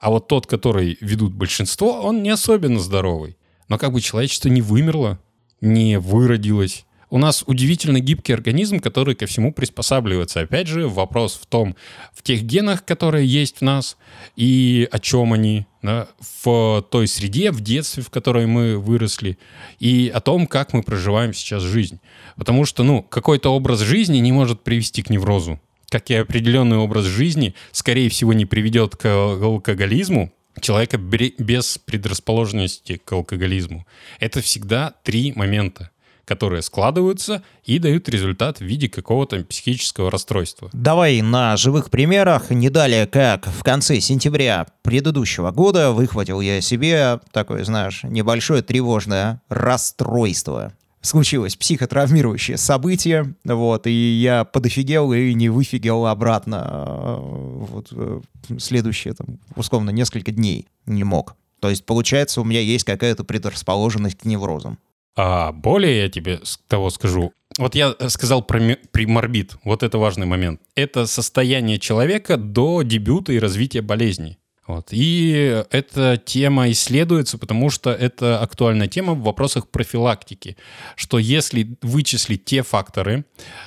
А 0.00 0.10
вот 0.10 0.28
тот, 0.28 0.46
который 0.46 0.96
ведут 1.00 1.34
большинство, 1.34 2.00
он 2.02 2.22
не 2.22 2.30
особенно 2.30 2.80
здоровый. 2.80 3.36
Но 3.68 3.78
как 3.78 3.92
бы 3.92 4.00
человечество 4.00 4.48
не 4.48 4.62
вымерло, 4.62 5.18
не 5.60 5.98
выродилось. 5.98 6.86
У 7.12 7.18
нас 7.18 7.44
удивительно 7.46 8.00
гибкий 8.00 8.32
организм, 8.32 8.80
который 8.80 9.14
ко 9.14 9.26
всему 9.26 9.52
приспосабливается. 9.52 10.40
Опять 10.40 10.66
же, 10.66 10.88
вопрос 10.88 11.34
в 11.34 11.44
том, 11.44 11.76
в 12.14 12.22
тех 12.22 12.42
генах, 12.42 12.86
которые 12.86 13.26
есть 13.26 13.58
в 13.58 13.60
нас, 13.60 13.98
и 14.34 14.88
о 14.90 14.98
чем 14.98 15.34
они, 15.34 15.66
да, 15.82 16.08
в 16.42 16.80
той 16.90 17.06
среде, 17.06 17.50
в 17.50 17.60
детстве, 17.60 18.02
в 18.02 18.08
которой 18.08 18.46
мы 18.46 18.78
выросли, 18.78 19.36
и 19.78 20.10
о 20.14 20.22
том, 20.22 20.46
как 20.46 20.72
мы 20.72 20.82
проживаем 20.82 21.34
сейчас 21.34 21.62
жизнь. 21.62 22.00
Потому 22.36 22.64
что, 22.64 22.82
ну, 22.82 23.02
какой-то 23.02 23.54
образ 23.54 23.80
жизни 23.80 24.16
не 24.16 24.32
может 24.32 24.62
привести 24.62 25.02
к 25.02 25.10
неврозу. 25.10 25.60
Как 25.90 26.08
и 26.08 26.14
определенный 26.14 26.78
образ 26.78 27.04
жизни, 27.04 27.54
скорее 27.72 28.08
всего, 28.08 28.32
не 28.32 28.46
приведет 28.46 28.96
к 28.96 29.04
алкоголизму, 29.04 30.32
человека 30.60 30.96
без 30.96 31.78
предрасположенности 31.78 33.00
к 33.04 33.12
алкоголизму. 33.12 33.86
Это 34.18 34.40
всегда 34.40 34.94
три 35.02 35.32
момента, 35.36 35.90
которые 36.24 36.62
складываются 36.62 37.42
и 37.64 37.78
дают 37.78 38.08
результат 38.08 38.58
в 38.58 38.64
виде 38.64 38.88
какого-то 38.88 39.44
психического 39.44 40.10
расстройства. 40.10 40.70
Давай 40.72 41.20
на 41.20 41.56
живых 41.56 41.90
примерах. 41.90 42.50
Не 42.50 42.70
далее, 42.70 43.06
как 43.06 43.46
в 43.46 43.62
конце 43.62 44.00
сентября 44.00 44.66
предыдущего 44.82 45.50
года 45.50 45.92
выхватил 45.92 46.40
я 46.40 46.60
себе 46.60 47.20
такое, 47.32 47.64
знаешь, 47.64 48.02
небольшое 48.04 48.62
тревожное 48.62 49.42
расстройство. 49.48 50.72
Случилось 51.00 51.56
психотравмирующее 51.56 52.56
событие, 52.56 53.34
вот, 53.42 53.88
и 53.88 53.90
я 53.90 54.44
подофигел 54.44 55.12
и 55.12 55.34
не 55.34 55.48
выфигел 55.48 56.06
обратно 56.06 56.64
э, 56.64 57.16
вот, 57.20 57.88
э, 57.90 58.20
следующие, 58.60 59.12
там, 59.14 59.40
условно, 59.56 59.90
несколько 59.90 60.30
дней 60.30 60.68
не 60.86 61.02
мог. 61.02 61.34
То 61.58 61.70
есть, 61.70 61.84
получается, 61.86 62.40
у 62.40 62.44
меня 62.44 62.60
есть 62.60 62.84
какая-то 62.84 63.24
предрасположенность 63.24 64.18
к 64.18 64.24
неврозам. 64.24 64.78
А 65.16 65.52
более 65.52 66.02
я 66.02 66.08
тебе 66.08 66.40
того 66.68 66.90
скажу. 66.90 67.32
Вот 67.58 67.74
я 67.74 67.94
э, 67.98 68.08
сказал 68.08 68.42
про 68.42 68.58
приморбит. 68.92 69.56
Вот 69.64 69.82
это 69.82 69.98
важный 69.98 70.26
момент. 70.26 70.60
Это 70.74 71.06
состояние 71.06 71.78
человека 71.78 72.36
до 72.36 72.82
дебюта 72.82 73.32
и 73.32 73.38
развития 73.38 73.82
болезни. 73.82 74.38
Вот. 74.66 74.88
И 74.92 75.64
эта 75.70 76.16
тема 76.24 76.70
исследуется, 76.70 77.36
потому 77.36 77.68
что 77.68 77.90
это 77.90 78.40
актуальная 78.40 78.86
тема 78.86 79.14
в 79.14 79.22
вопросах 79.22 79.68
профилактики. 79.68 80.56
Что 80.94 81.18
если 81.18 81.76
вычислить 81.82 82.44
те 82.44 82.62
факторы, 82.62 83.24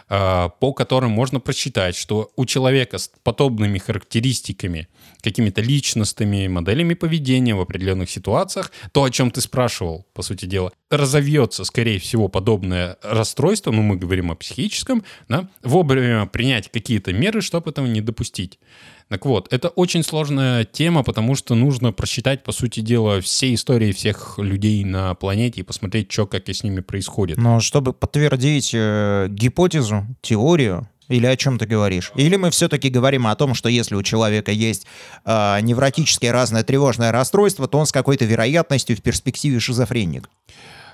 э, 0.10 0.50
по 0.60 0.74
которым 0.74 1.12
можно 1.12 1.42
просчитать, 1.42 1.98
что 1.98 2.32
у 2.38 2.46
человека 2.46 2.98
с 2.98 3.12
подобными 3.24 3.78
характеристиками, 3.78 4.88
какими-то 5.22 5.62
личностными, 5.62 6.48
моделями 6.48 6.94
поведения 6.94 7.56
в 7.56 7.60
определенных 7.60 8.10
ситуациях, 8.10 8.72
то, 8.94 9.04
о 9.04 9.10
чем 9.10 9.32
ты 9.32 9.42
спрашивал, 9.42 10.06
по 10.14 10.22
сути 10.22 10.46
дела, 10.46 10.72
разовьется, 10.90 11.66
скорее 11.66 12.00
всего, 12.00 12.30
подобное 12.30 12.98
расстройство, 13.02 13.72
ну, 13.72 13.82
мы 13.82 13.98
говорим 13.98 14.32
о 14.32 14.36
психическом, 14.36 15.04
да, 15.28 15.50
вовремя 15.62 16.26
принять 16.26 16.72
какие-то 16.72 17.12
меры, 17.12 17.42
чтобы 17.42 17.72
этого 17.72 17.86
не 17.86 18.02
допустить. 18.02 18.60
Так 19.08 19.26
вот, 19.26 19.54
это 19.54 19.70
очень 19.70 20.04
сложная 20.04 20.66
тема, 20.66 21.04
потому 21.04 21.36
что 21.36 21.54
нужно 21.54 21.92
просчитать, 21.92 22.44
по 22.44 22.52
сути 22.52 22.80
дела, 22.80 23.22
все 23.22 23.54
истории 23.54 23.92
всех 23.92 24.40
людей 24.40 24.84
на 24.84 25.14
планете 25.14 25.62
и 25.62 25.64
посмотреть, 25.64 26.12
что, 26.12 26.26
как 26.26 26.50
и 26.50 26.54
с 26.54 26.64
ними 26.64 26.80
происходит. 26.80 27.38
Но 27.38 27.60
чтобы 27.60 27.94
подтвердить 27.94 28.72
э, 28.74 29.28
гипотезу, 29.30 30.08
теорию, 30.22 30.90
Или 31.08 31.28
о 31.28 31.38
чем 31.38 31.60
ты 31.60 31.68
говоришь? 31.68 32.12
Или 32.16 32.36
мы 32.36 32.50
все-таки 32.50 32.90
говорим 32.90 33.28
о 33.28 33.36
том, 33.36 33.54
что 33.54 33.70
если 33.70 33.94
у 33.94 34.02
человека 34.02 34.52
есть 34.52 34.88
э, 35.24 35.60
невротическое 35.62 36.32
разное 36.32 36.64
тревожное 36.64 37.12
расстройство, 37.12 37.68
то 37.68 37.78
он 37.78 37.86
с 37.86 37.92
какой-то 37.92 38.26
вероятностью 38.26 38.98
в 38.98 39.02
перспективе 39.02 39.60
шизофреник. 39.60 40.30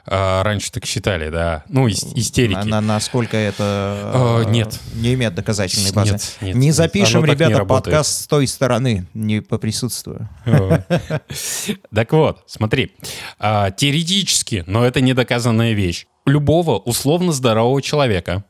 А, 0.06 0.44
раньше 0.44 0.72
так 0.72 0.86
считали, 0.86 1.30
да. 1.30 1.64
Ну, 1.70 1.88
ис- 1.88 2.12
истерики. 2.16 2.56
На, 2.56 2.64
на- 2.64 2.82
насколько 2.82 3.38
это 3.38 3.64
А, 3.64 4.44
э, 4.46 4.50
нет. 4.50 4.80
не 4.96 5.14
имеет 5.14 5.36
доказательной 5.36 5.92
базы. 5.92 6.14
Нет, 6.14 6.38
нет, 6.42 6.56
не 6.56 6.72
запишем, 6.72 7.24
не 7.24 7.32
ребята, 7.32 7.60
работает. 7.60 7.84
подкаст 7.86 8.24
с 8.24 8.28
той 8.28 8.48
стороны, 8.48 9.08
не 9.14 9.42
поприсутствую. 9.42 10.28
Так 11.94 12.12
вот, 12.14 12.44
смотри. 12.48 12.94
А, 13.40 13.72
Теоретически, 13.72 14.64
но 14.68 14.86
это 14.86 15.02
не 15.02 15.14
доказанная 15.14 15.74
вещь. 15.74 16.06
Любого 16.26 16.78
условно 16.78 17.32
здорового 17.32 17.82
человека 17.82 18.44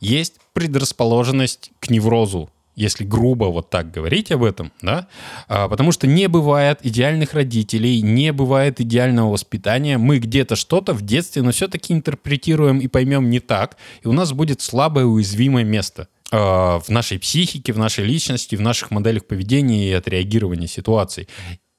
есть 0.00 0.34
предрасположенность 0.54 1.70
к 1.80 1.90
неврозу, 1.90 2.50
если 2.74 3.04
грубо 3.04 3.46
вот 3.46 3.70
так 3.70 3.90
говорить 3.90 4.32
об 4.32 4.44
этом, 4.44 4.72
да, 4.80 5.08
А, 5.48 5.68
потому 5.68 5.92
что 5.92 6.06
не 6.06 6.28
бывает 6.28 6.80
идеальных 6.82 7.34
родителей, 7.34 8.00
не 8.00 8.32
бывает 8.32 8.80
идеального 8.80 9.32
воспитания. 9.32 9.98
Мы 9.98 10.18
где-то 10.18 10.56
что-то 10.56 10.94
в 10.94 11.02
детстве, 11.02 11.42
но 11.42 11.50
все-таки 11.50 11.92
интерпретируем 11.92 12.78
и 12.78 12.88
поймем 12.88 13.30
не 13.30 13.40
так, 13.40 13.76
и 14.02 14.08
у 14.08 14.12
нас 14.12 14.32
будет 14.32 14.60
слабое 14.60 15.04
уязвимое 15.04 15.64
место 15.64 16.08
э, 16.30 16.36
в 16.36 16.88
нашей 16.88 17.18
психике, 17.18 17.72
в 17.72 17.78
нашей 17.78 18.04
личности, 18.04 18.56
в 18.56 18.60
наших 18.60 18.90
моделях 18.90 19.26
поведения 19.26 19.90
и 19.90 19.92
отреагирования 19.92 20.68
ситуаций. 20.68 21.28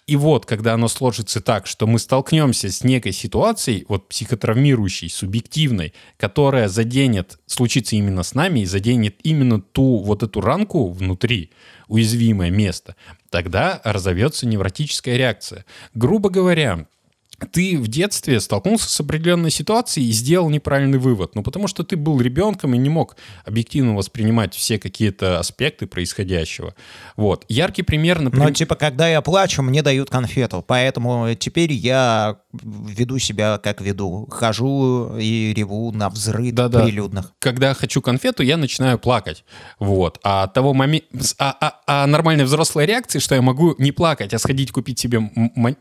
И 0.05 0.17
вот, 0.17 0.45
когда 0.45 0.73
оно 0.73 0.89
сложится 0.89 1.39
так, 1.39 1.65
что 1.65 1.87
мы 1.87 1.97
столкнемся 1.97 2.69
с 2.69 2.83
некой 2.83 3.13
ситуацией, 3.13 3.85
вот 3.87 4.09
психотравмирующей, 4.09 5.09
субъективной, 5.09 5.93
которая 6.17 6.67
заденет, 6.67 7.39
случится 7.45 7.95
именно 7.95 8.23
с 8.23 8.35
нами 8.35 8.61
и 8.61 8.65
заденет 8.65 9.15
именно 9.23 9.61
ту 9.61 9.99
вот 9.99 10.21
эту 10.21 10.41
ранку 10.41 10.89
внутри, 10.89 11.51
уязвимое 11.87 12.49
место, 12.49 12.97
тогда 13.29 13.81
разовьется 13.85 14.45
невротическая 14.45 15.15
реакция. 15.15 15.63
Грубо 15.93 16.29
говоря, 16.29 16.85
ты 17.51 17.77
в 17.77 17.87
детстве 17.87 18.39
столкнулся 18.39 18.89
с 18.89 18.99
определенной 18.99 19.51
ситуацией 19.51 20.09
и 20.09 20.11
сделал 20.11 20.49
неправильный 20.49 20.99
вывод. 20.99 21.35
Ну, 21.35 21.43
потому 21.43 21.67
что 21.67 21.83
ты 21.83 21.95
был 21.95 22.19
ребенком 22.21 22.73
и 22.73 22.77
не 22.77 22.89
мог 22.89 23.15
объективно 23.45 23.95
воспринимать 23.95 24.53
все 24.53 24.79
какие-то 24.79 25.39
аспекты 25.39 25.87
происходящего. 25.87 26.75
Вот. 27.15 27.45
Яркий 27.49 27.83
пример, 27.83 28.19
например... 28.21 28.49
Но 28.49 28.53
типа, 28.53 28.75
когда 28.75 29.07
я 29.07 29.21
плачу, 29.21 29.61
мне 29.61 29.81
дают 29.81 30.09
конфету, 30.09 30.63
поэтому 30.65 31.33
теперь 31.35 31.71
я 31.71 32.37
веду 32.61 33.17
себя 33.19 33.57
как 33.57 33.81
веду. 33.81 34.27
Хожу 34.29 35.17
и 35.17 35.53
реву 35.55 35.91
на 35.91 36.09
взрыв 36.09 36.53
Да-да. 36.53 36.83
прилюдных. 36.83 37.31
когда 37.39 37.73
хочу 37.73 38.01
конфету, 38.01 38.43
я 38.43 38.57
начинаю 38.57 38.99
плакать. 38.99 39.43
Вот. 39.79 40.19
А 40.23 40.43
от 40.43 40.53
того 40.53 40.73
момента... 40.73 41.07
А, 41.39 41.55
а- 41.59 41.79
а 42.03 42.07
нормальной 42.07 42.43
взрослой 42.45 42.85
реакции, 42.85 43.19
что 43.19 43.35
я 43.35 43.41
могу 43.41 43.75
не 43.79 43.91
плакать, 43.91 44.33
а 44.33 44.39
сходить 44.39 44.71
купить 44.71 44.99
себе 44.99 45.31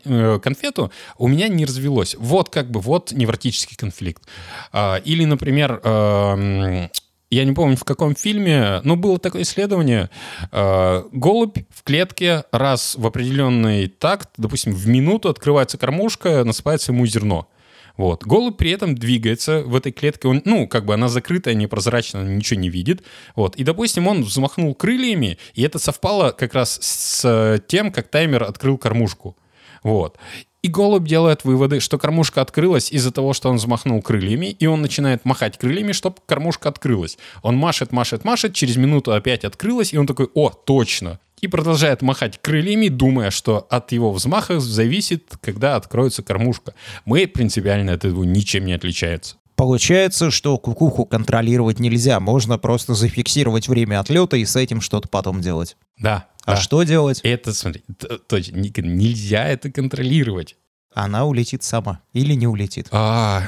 э, 0.05 0.39
конфету, 0.39 0.91
у 1.17 1.27
меня 1.27 1.47
не 1.47 1.65
развелось. 1.65 2.15
Вот 2.17 2.49
как 2.49 2.71
бы, 2.71 2.79
вот 2.79 3.11
невротический 3.11 3.77
конфликт. 3.77 4.23
А, 4.71 4.97
Или, 4.97 5.25
например, 5.25 5.79
эм, 5.83 6.89
я 7.33 7.45
не 7.45 7.53
помню, 7.53 7.75
в 7.75 7.83
каком 7.83 8.15
фильме, 8.15 8.81
но 8.83 8.95
было 8.95 9.19
такое 9.19 9.43
исследование. 9.43 10.09
э, 10.51 11.03
Голубь 11.11 11.57
в 11.69 11.83
клетке 11.83 12.43
раз 12.51 12.95
в 12.95 13.05
определенный 13.05 13.87
такт, 13.87 14.29
допустим, 14.37 14.73
в 14.73 14.87
минуту 14.87 15.29
открывается 15.29 15.77
кормушка, 15.77 16.43
насыпается 16.43 16.91
ему 16.91 17.05
зерно. 17.05 17.47
Вот. 17.95 18.23
Голубь 18.23 18.57
при 18.57 18.71
этом 18.71 18.95
двигается 18.95 19.61
в 19.61 19.75
этой 19.75 19.91
клетке, 19.91 20.27
он, 20.27 20.41
ну, 20.45 20.67
как 20.67 20.85
бы 20.85 20.95
она 20.95 21.09
закрытая, 21.09 21.53
непрозрачная, 21.53 22.23
ничего 22.23 22.59
не 22.59 22.69
видит. 22.69 23.03
Вот. 23.35 23.55
И, 23.55 23.63
допустим, 23.63 24.07
он 24.07 24.23
взмахнул 24.23 24.73
крыльями, 24.73 25.37
и 25.53 25.61
это 25.61 25.77
совпало 25.77 26.31
как 26.31 26.53
раз 26.55 26.79
с 26.81 27.61
тем, 27.67 27.91
как 27.91 28.07
таймер 28.07 28.43
открыл 28.43 28.77
кормушку. 28.77 29.37
Вот. 29.83 30.17
И 30.63 30.69
голубь 30.69 31.05
делает 31.05 31.43
выводы, 31.43 31.81
что 31.81 31.97
кормушка 31.97 32.39
открылась 32.39 32.89
из-за 32.89 33.11
того, 33.11 33.33
что 33.33 33.49
он 33.49 33.57
взмахнул 33.57 34.01
крыльями, 34.01 34.45
и 34.45 34.65
он 34.65 34.81
начинает 34.81 35.25
махать 35.25 35.57
крыльями, 35.57 35.91
чтобы 35.91 36.15
кормушка 36.25 36.69
открылась. 36.69 37.17
Он 37.41 37.57
машет, 37.57 37.91
машет, 37.91 38.23
машет, 38.23 38.53
через 38.53 38.77
минуту 38.77 39.11
опять 39.11 39.43
открылась, 39.43 39.91
и 39.91 39.97
он 39.97 40.07
такой, 40.07 40.29
о, 40.33 40.49
точно. 40.49 41.19
И 41.41 41.49
продолжает 41.49 42.01
махать 42.01 42.39
крыльями, 42.41 42.87
думая, 42.87 43.29
что 43.29 43.67
от 43.69 43.91
его 43.91 44.13
взмаха 44.13 44.61
зависит, 44.61 45.33
когда 45.41 45.75
откроется 45.75 46.23
кормушка. 46.23 46.73
Мы 47.03 47.27
принципиально 47.27 47.91
от 47.91 48.05
этого 48.05 48.23
ничем 48.23 48.65
не 48.65 48.71
отличается. 48.71 49.35
Получается, 49.57 50.31
что 50.31 50.57
кукуху 50.57 51.05
контролировать 51.05 51.79
нельзя, 51.79 52.21
можно 52.21 52.57
просто 52.57 52.93
зафиксировать 52.93 53.67
время 53.67 53.99
отлета 53.99 54.37
и 54.37 54.45
с 54.45 54.55
этим 54.55 54.79
что-то 54.79 55.09
потом 55.09 55.41
делать. 55.41 55.75
Да. 55.99 56.27
А 56.45 56.55
да. 56.55 56.61
что 56.61 56.83
делать? 56.83 57.21
Это, 57.23 57.53
смотри, 57.53 57.83
точно, 58.27 58.57
нельзя 58.57 59.47
это 59.47 59.71
контролировать. 59.71 60.57
Она 60.93 61.25
улетит 61.25 61.63
сама 61.63 62.01
или 62.13 62.33
не 62.33 62.47
улетит. 62.47 62.87
А, 62.91 63.43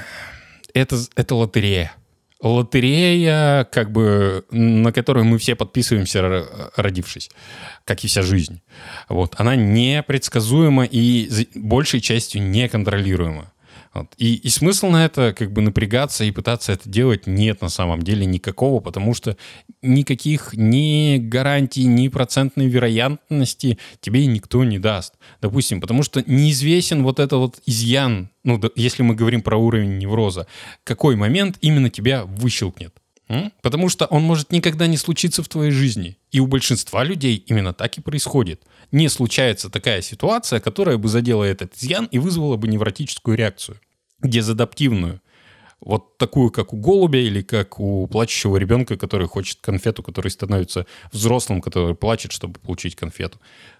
это, 0.73 0.97
это 1.15 1.35
лотерея. 1.35 1.93
Лотерея, 2.41 3.65
как 3.65 3.91
бы, 3.91 4.45
на 4.51 4.91
которую 4.91 5.25
мы 5.25 5.37
все 5.37 5.55
подписываемся, 5.55 6.71
родившись, 6.75 7.29
как 7.85 8.03
и 8.03 8.07
вся 8.07 8.21
жизнь. 8.21 8.61
Вот. 9.09 9.35
Она 9.37 9.55
непредсказуема 9.55 10.85
и 10.85 11.47
большей 11.55 12.01
частью 12.01 12.43
неконтролируема. 12.43 13.51
Вот. 13.95 14.13
И, 14.17 14.35
и 14.35 14.49
смысл 14.49 14.87
на 14.87 15.05
это 15.05 15.33
как 15.33 15.53
бы 15.53 15.61
напрягаться 15.61 16.25
и 16.25 16.31
пытаться 16.31 16.73
это 16.73 16.89
делать 16.89 17.27
нет 17.27 17.61
на 17.61 17.69
самом 17.69 18.01
деле 18.01 18.25
никакого, 18.25 18.81
потому 18.81 19.13
что 19.13 19.37
никаких 19.81 20.53
ни 20.53 21.17
гарантий, 21.17 21.85
ни 21.85 22.09
процентной 22.09 22.67
вероятности 22.67 23.79
тебе 24.01 24.25
никто 24.25 24.65
не 24.65 24.79
даст. 24.79 25.13
Допустим, 25.41 25.79
потому 25.79 26.03
что 26.03 26.21
неизвестен 26.29 27.03
вот 27.03 27.21
этот 27.21 27.39
вот 27.39 27.61
изъян, 27.65 28.29
ну, 28.43 28.61
если 28.75 29.01
мы 29.01 29.15
говорим 29.15 29.41
про 29.41 29.55
уровень 29.55 29.97
невроза, 29.97 30.45
какой 30.83 31.15
момент 31.15 31.57
именно 31.61 31.89
тебя 31.89 32.25
выщелкнет. 32.25 32.93
Потому 33.61 33.89
что 33.89 34.05
он 34.05 34.23
может 34.23 34.51
никогда 34.51 34.87
не 34.87 34.97
случиться 34.97 35.41
в 35.41 35.47
твоей 35.47 35.71
жизни. 35.71 36.17
И 36.31 36.39
у 36.39 36.47
большинства 36.47 37.03
людей 37.03 37.43
именно 37.47 37.73
так 37.73 37.97
и 37.97 38.01
происходит. 38.01 38.61
Не 38.91 39.09
случается 39.09 39.69
такая 39.69 40.01
ситуация, 40.01 40.59
которая 40.59 40.97
бы 40.97 41.07
задела 41.07 41.43
этот 41.43 41.75
изъян 41.75 42.05
и 42.05 42.19
вызвала 42.19 42.55
бы 42.55 42.67
невротическую 42.67 43.35
реакцию. 43.35 43.79
Дезадаптивную. 44.21 45.21
Вот 45.81 46.17
такую, 46.17 46.51
как 46.51 46.73
у 46.73 46.77
голубя 46.77 47.19
или 47.19 47.41
как 47.41 47.79
у 47.79 48.07
плачущего 48.07 48.57
ребенка, 48.57 48.97
который 48.97 49.27
хочет 49.27 49.59
конфету, 49.61 50.03
который 50.03 50.31
становится 50.31 50.85
взрослым, 51.11 51.61
который 51.61 51.95
плачет, 51.95 52.31
чтобы 52.31 52.59
получить 52.59 52.95
конфету. 52.95 53.39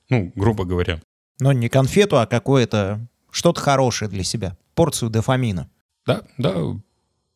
Ну, 0.10 0.32
грубо 0.36 0.66
говоря. 0.66 1.02
Но 1.40 1.52
не 1.52 1.70
конфету, 1.70 2.18
а 2.20 2.26
какое-то 2.26 3.08
что-то 3.32 3.62
хорошее 3.62 4.10
для 4.10 4.24
себя. 4.24 4.58
Порцию 4.76 5.10
дофамина. 5.10 5.70
Да, 6.06 6.22
да. 6.38 6.56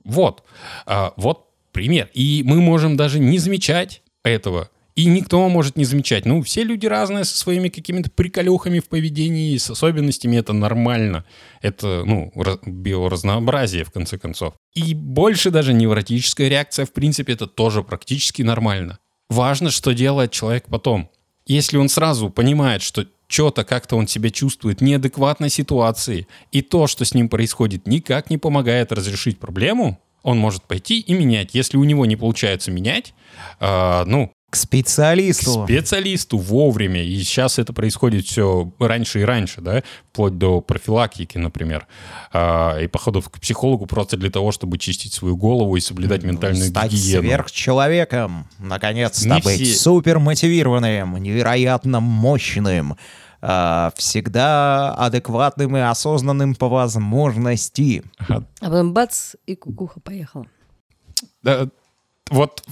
Вот. 0.04 0.44
А, 0.86 1.14
вот 1.18 1.49
пример. 1.72 2.10
И 2.14 2.44
мы 2.46 2.62
можем 2.62 2.98
даже 2.98 3.20
не 3.20 3.38
замечать 3.38 4.02
этого. 4.24 4.70
И 4.96 5.06
никто 5.06 5.48
может 5.48 5.78
не 5.78 5.86
замечать. 5.86 6.26
Ну, 6.26 6.42
все 6.42 6.64
люди 6.64 6.86
разные 6.86 7.24
со 7.24 7.38
своими 7.38 7.70
какими-то 7.70 8.12
приколюхами 8.12 8.80
в 8.80 8.90
поведении, 8.90 9.56
с 9.56 9.70
особенностями. 9.70 10.36
Это 10.36 10.52
нормально. 10.52 11.24
Это, 11.62 12.04
ну, 12.06 12.34
биоразнообразие, 12.66 13.86
в 13.86 13.92
конце 13.92 14.18
концов. 14.18 14.56
И 14.74 14.94
больше 14.94 15.52
даже 15.52 15.72
невротическая 15.72 16.50
реакция, 16.50 16.86
в 16.86 16.92
принципе, 16.92 17.32
это 17.32 17.48
тоже 17.48 17.82
практически 17.82 18.42
нормально. 18.42 19.00
Важно, 19.30 19.70
что 19.70 19.94
делает 19.94 20.32
человек 20.32 20.66
потом. 20.68 21.10
Если 21.46 21.78
он 21.78 21.88
сразу 21.88 22.30
понимает, 22.30 22.82
что 22.82 23.06
что-то 23.28 23.64
как-то 23.64 23.96
он 23.96 24.08
себя 24.08 24.32
чувствует 24.32 24.82
неадекватной 24.82 25.50
ситуации, 25.50 26.28
и 26.52 26.62
то, 26.62 26.88
что 26.88 27.06
с 27.06 27.14
ним 27.14 27.30
происходит, 27.30 27.88
никак 27.88 28.30
не 28.30 28.38
помогает 28.38 28.92
разрешить 28.92 29.40
проблему, 29.40 29.98
он 30.24 30.38
может 30.38 30.64
пойти 30.64 31.00
и 31.00 31.14
менять. 31.14 31.56
Если 31.56 31.78
у 31.78 31.84
него 31.84 32.06
не 32.06 32.16
получается 32.16 32.72
менять, 32.72 33.14
а, 33.60 34.04
ну, 34.06 34.32
К 34.50 34.56
специалисту. 34.56 35.62
к 35.62 35.66
специалисту 35.66 36.38
вовремя. 36.40 37.04
И 37.04 37.16
сейчас 37.20 37.60
это 37.60 37.72
происходит 37.72 38.26
все 38.26 38.72
раньше 38.80 39.22
и 39.22 39.24
раньше, 39.24 39.62
да, 39.62 39.84
вплоть 40.12 40.38
до 40.38 40.60
профилактики, 40.62 41.38
например, 41.38 41.86
А, 42.34 42.78
и 42.80 42.88
походов 42.88 43.30
к 43.30 43.40
психологу 43.40 43.86
просто 43.86 44.18
для 44.18 44.30
того, 44.32 44.52
чтобы 44.52 44.78
чистить 44.78 45.14
свою 45.14 45.38
голову 45.38 45.76
и 45.76 45.80
соблюдать 45.80 46.24
ментальную 46.24 46.70
Стать 46.70 46.92
гигиену. 46.92 47.22
сверхчеловеком. 47.24 48.48
Наконец-то 48.58 49.28
Не 49.30 49.42
быть 49.42 49.62
все. 49.62 49.76
супер 49.76 50.20
мотивированным, 50.20 51.16
невероятно 51.18 52.00
мощным, 52.00 52.96
всегда 53.42 54.94
адекватным 54.96 55.78
и 55.78 55.80
осознанным 55.80 56.56
по 56.56 56.68
возможности. 56.68 58.04
Ага. 58.18 58.44
А 58.60 58.66
потом 58.66 58.94
бац, 58.94 59.36
и 59.46 59.56
кукуха 59.56 60.00
поехала. 60.00 60.46
Да, 61.42 61.70
вот 62.30 62.64